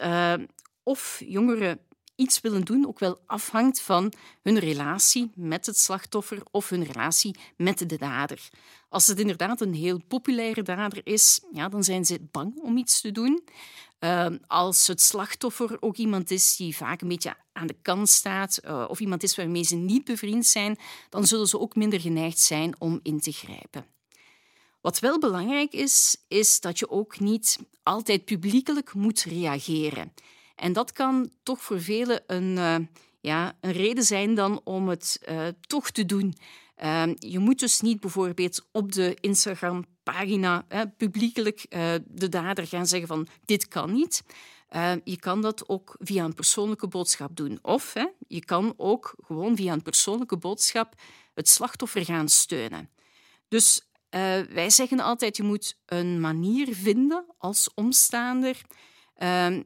of 0.83 1.23
jongeren 1.25 1.81
iets 2.19 2.41
willen 2.41 2.65
doen 2.65 2.87
ook 2.87 2.99
wel 2.99 3.19
afhangt 3.27 3.81
van 3.81 4.13
hun 4.43 4.59
relatie 4.59 5.31
met 5.35 5.67
het 5.67 5.79
slachtoffer 5.79 6.43
of 6.51 6.69
hun 6.69 6.85
relatie 6.85 7.37
met 7.57 7.79
de 7.89 7.97
dader. 7.97 8.49
Als 8.89 9.07
het 9.07 9.19
inderdaad 9.19 9.61
een 9.61 9.75
heel 9.75 10.01
populaire 10.09 10.63
dader 10.63 11.01
is, 11.05 11.41
ja, 11.53 11.69
dan 11.69 11.85
zijn 11.85 12.05
ze 12.05 12.29
bang 12.31 12.59
om 12.63 12.77
iets 12.77 13.01
te 13.01 13.13
doen. 13.13 13.45
Ehm, 13.99 14.39
als 14.47 14.87
het 14.87 15.01
slachtoffer 15.01 15.77
ook 15.81 15.97
iemand 15.97 16.31
is 16.31 16.57
die 16.57 16.77
vaak 16.77 17.01
een 17.01 17.09
beetje 17.09 17.35
aan 17.53 17.67
de 17.67 17.77
kant 17.83 18.09
staat 18.09 18.57
eh, 18.57 18.85
of 18.89 19.01
iemand 19.01 19.23
is 19.23 19.37
waarmee 19.37 19.65
ze 19.65 19.77
niet 19.77 20.05
bevriend 20.05 20.47
zijn, 20.47 20.79
dan 21.09 21.27
zullen 21.27 21.47
ze 21.47 21.59
ook 21.59 21.77
minder 21.77 22.01
geneigd 22.01 22.39
zijn 22.39 22.81
om 22.81 23.01
in 23.03 23.21
te 23.21 23.33
grijpen. 23.33 23.87
Wat 24.81 24.99
wel 24.99 25.19
belangrijk 25.19 25.73
is, 25.73 26.17
is 26.29 26.61
dat 26.61 26.79
je 26.79 26.91
ook 26.91 27.21
niet 27.21 27.59
altijd 27.83 28.25
publiekelijk 28.25 28.95
moet 28.95 29.23
reageren. 29.23 30.13
En 30.59 30.73
dat 30.73 30.93
kan 30.93 31.31
toch 31.43 31.63
voor 31.63 31.81
velen 31.81 32.23
een, 32.27 32.57
uh, 32.57 32.77
ja, 33.21 33.57
een 33.61 33.73
reden 33.73 34.05
zijn 34.05 34.35
dan 34.35 34.61
om 34.65 34.89
het 34.89 35.21
uh, 35.29 35.47
toch 35.61 35.91
te 35.91 36.07
doen. 36.07 36.35
Uh, 36.83 37.07
je 37.15 37.39
moet 37.39 37.59
dus 37.59 37.81
niet 37.81 38.01
bijvoorbeeld 38.01 38.67
op 38.73 38.93
de 38.93 39.17
Instagram-pagina 39.21 40.67
publiekelijk 40.97 41.67
de 42.05 42.29
dader 42.29 42.67
gaan 42.67 42.87
zeggen 42.87 43.09
van 43.09 43.27
dit 43.45 43.69
kan 43.69 43.93
niet. 43.93 44.23
je 45.05 45.17
kan 45.19 45.43
dat 45.43 45.69
ook 45.69 45.97
via 45.99 46.25
een 46.25 46.35
persoonlijke 46.35 46.89
boodschap 46.89 47.37
doen. 47.37 47.59
Of 47.63 47.95
je 48.29 48.45
kan 48.45 48.75
ook 48.77 49.15
gewoon 49.27 49.57
via 49.57 49.73
een 49.73 49.83
persoonlijke 49.83 50.37
boodschap 50.37 50.95
het 51.35 51.49
slachtoffer 51.49 52.05
gaan 52.05 52.29
steunen. 52.29 52.91
Dus 53.49 53.89
wij 54.51 54.71
zeggen 54.71 55.01
altijd, 55.01 55.37
je 55.37 55.43
moet 55.43 55.79
een 55.87 56.21
manier 56.21 56.75
vinden 56.75 57.25
als 57.39 57.71
omstaander 57.75 58.61
uh, 59.19 59.59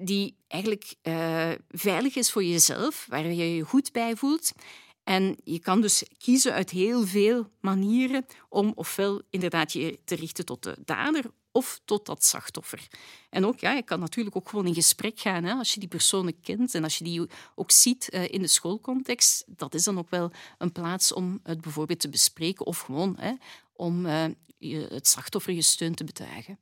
die 0.00 0.36
eigenlijk 0.46 0.94
uh, 1.02 1.50
veilig 1.68 2.16
is 2.16 2.30
voor 2.30 2.44
jezelf, 2.44 3.06
waar 3.08 3.26
je 3.26 3.54
je 3.54 3.62
goed 3.62 3.92
bij 3.92 4.16
voelt. 4.16 4.52
En 5.04 5.36
je 5.44 5.58
kan 5.58 5.80
dus 5.80 6.04
kiezen 6.18 6.52
uit 6.52 6.70
heel 6.70 7.06
veel 7.06 7.50
manieren 7.60 8.26
om 8.48 8.72
ofwel 8.74 9.22
inderdaad 9.30 9.72
je 9.72 9.98
te 10.04 10.14
richten 10.14 10.44
tot 10.44 10.62
de 10.62 10.76
dader 10.84 11.24
of 11.52 11.80
tot 11.84 12.06
dat 12.06 12.24
slachtoffer. 12.24 12.88
En 13.30 13.46
ook, 13.46 13.58
ja, 13.58 13.72
je 13.72 13.82
kan 13.82 14.00
natuurlijk 14.00 14.36
ook 14.36 14.48
gewoon 14.48 14.66
in 14.66 14.74
gesprek 14.74 15.20
gaan 15.20 15.44
hè, 15.44 15.52
als 15.52 15.74
je 15.74 15.80
die 15.80 15.88
personen 15.88 16.40
kent 16.40 16.74
en 16.74 16.84
als 16.84 16.98
je 16.98 17.04
die 17.04 17.26
ook 17.54 17.70
ziet 17.70 18.08
uh, 18.10 18.28
in 18.28 18.40
de 18.40 18.48
schoolcontext. 18.48 19.44
Dat 19.46 19.74
is 19.74 19.84
dan 19.84 19.98
ook 19.98 20.10
wel 20.10 20.30
een 20.58 20.72
plaats 20.72 21.12
om 21.12 21.40
het 21.42 21.60
bijvoorbeeld 21.60 22.00
te 22.00 22.08
bespreken 22.08 22.66
of 22.66 22.80
gewoon 22.80 23.16
hè, 23.18 23.32
om 23.72 24.06
je, 24.58 24.86
het 24.90 25.08
slachtoffer 25.08 25.52
je 25.52 25.62
steun 25.62 25.94
te 25.94 26.04
betuigen. 26.04 26.58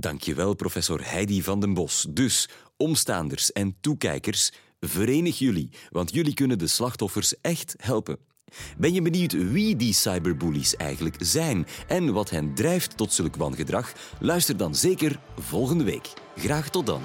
Dankjewel, 0.00 0.54
professor 0.54 1.10
Heidi 1.10 1.42
van 1.42 1.60
den 1.60 1.74
Bos. 1.74 2.06
Dus, 2.10 2.48
omstaanders 2.76 3.52
en 3.52 3.76
toekijkers, 3.80 4.52
verenig 4.80 5.38
jullie, 5.38 5.70
want 5.90 6.14
jullie 6.14 6.34
kunnen 6.34 6.58
de 6.58 6.66
slachtoffers 6.66 7.40
echt 7.40 7.74
helpen. 7.76 8.18
Ben 8.76 8.92
je 8.92 9.02
benieuwd 9.02 9.32
wie 9.32 9.76
die 9.76 9.92
cyberbullies 9.92 10.76
eigenlijk 10.76 11.16
zijn 11.18 11.66
en 11.88 12.12
wat 12.12 12.30
hen 12.30 12.54
drijft 12.54 12.96
tot 12.96 13.12
zulk 13.12 13.36
wangedrag? 13.36 13.92
Luister 14.20 14.56
dan 14.56 14.74
zeker 14.74 15.20
volgende 15.38 15.84
week. 15.84 16.12
Graag 16.36 16.70
tot 16.70 16.86
dan. 16.86 17.02